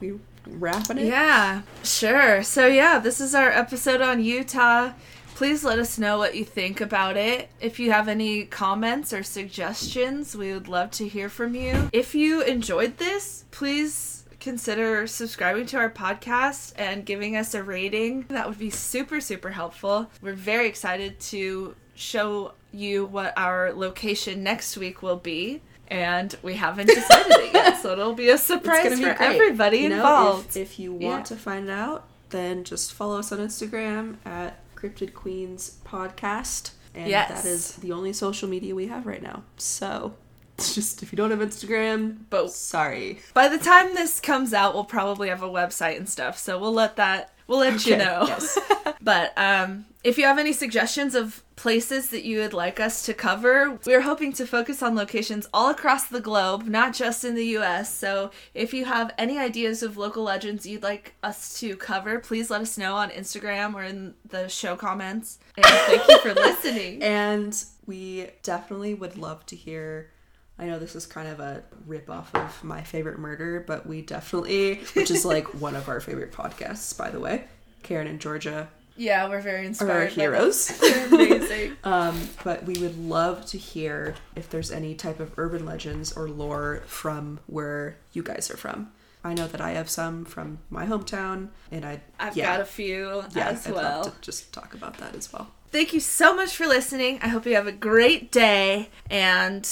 [0.00, 0.14] We
[0.46, 1.06] wrapping it.
[1.06, 2.42] Yeah, sure.
[2.42, 4.92] So, yeah, this is our episode on Utah.
[5.34, 7.48] Please let us know what you think about it.
[7.60, 11.90] If you have any comments or suggestions, we would love to hear from you.
[11.92, 18.26] If you enjoyed this, please consider subscribing to our podcast and giving us a rating.
[18.28, 20.08] That would be super, super helpful.
[20.22, 25.62] We're very excited to show you what our location next week will be.
[25.88, 29.20] And we haven't decided it yet, so it'll be a surprise be for great.
[29.20, 30.50] everybody You know, involved.
[30.50, 31.22] If, if you want Yeah.
[31.22, 36.72] to find out, then just follow us on Instagram at Cryptid Queens Podcast.
[36.94, 37.42] And Yes.
[37.42, 39.42] that is the only social media we have right now.
[39.56, 40.14] So
[40.58, 43.20] just if you don't have Instagram, But- sorry.
[43.34, 46.72] By the time this comes out, we'll probably have a website and stuff, so we'll
[46.72, 48.24] let that we'll let you know.
[48.26, 48.58] yes.
[49.00, 53.14] but um, if you have any suggestions of places that you would like us to
[53.14, 57.44] cover, we're hoping to focus on locations all across the globe, not just in the
[57.58, 57.94] US.
[57.94, 62.50] So if you have any ideas of local legends you'd like us to cover, please
[62.50, 65.38] let us know on Instagram or in the show comments.
[65.56, 67.02] And thank you for listening.
[67.02, 70.10] And we definitely would love to hear.
[70.58, 74.02] I know this is kind of a rip off of my favorite murder, but we
[74.02, 77.44] definitely, which is like one of our favorite podcasts, by the way.
[77.82, 80.08] Karen and Georgia Yeah, we're very are our inspired.
[80.10, 80.68] by heroes.
[80.80, 81.76] They're amazing.
[81.84, 86.28] Um, but we would love to hear if there's any type of urban legends or
[86.28, 88.90] lore from where you guys are from.
[89.22, 92.64] I know that I have some from my hometown, and I I've yeah, got a
[92.64, 94.02] few yeah, as I'd well.
[94.04, 95.48] love to just talk about that as well.
[95.72, 97.18] Thank you so much for listening.
[97.22, 98.90] I hope you have a great day.
[99.10, 99.68] And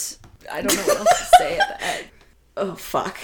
[0.51, 2.05] I don't know what else to say at the end.
[2.55, 3.17] Oh fuck!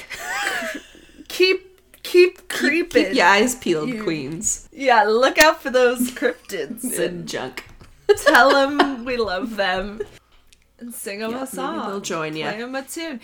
[1.29, 3.05] Keep keep creeping.
[3.09, 7.64] Keep your eyes peeled, You- queens Yeah, look out for those cryptids and junk.
[8.25, 10.01] tell them we love them.
[10.79, 11.89] And sing them Yeah, a song.
[11.91, 12.45] they'll join you.
[12.45, 13.21] Play them a tune.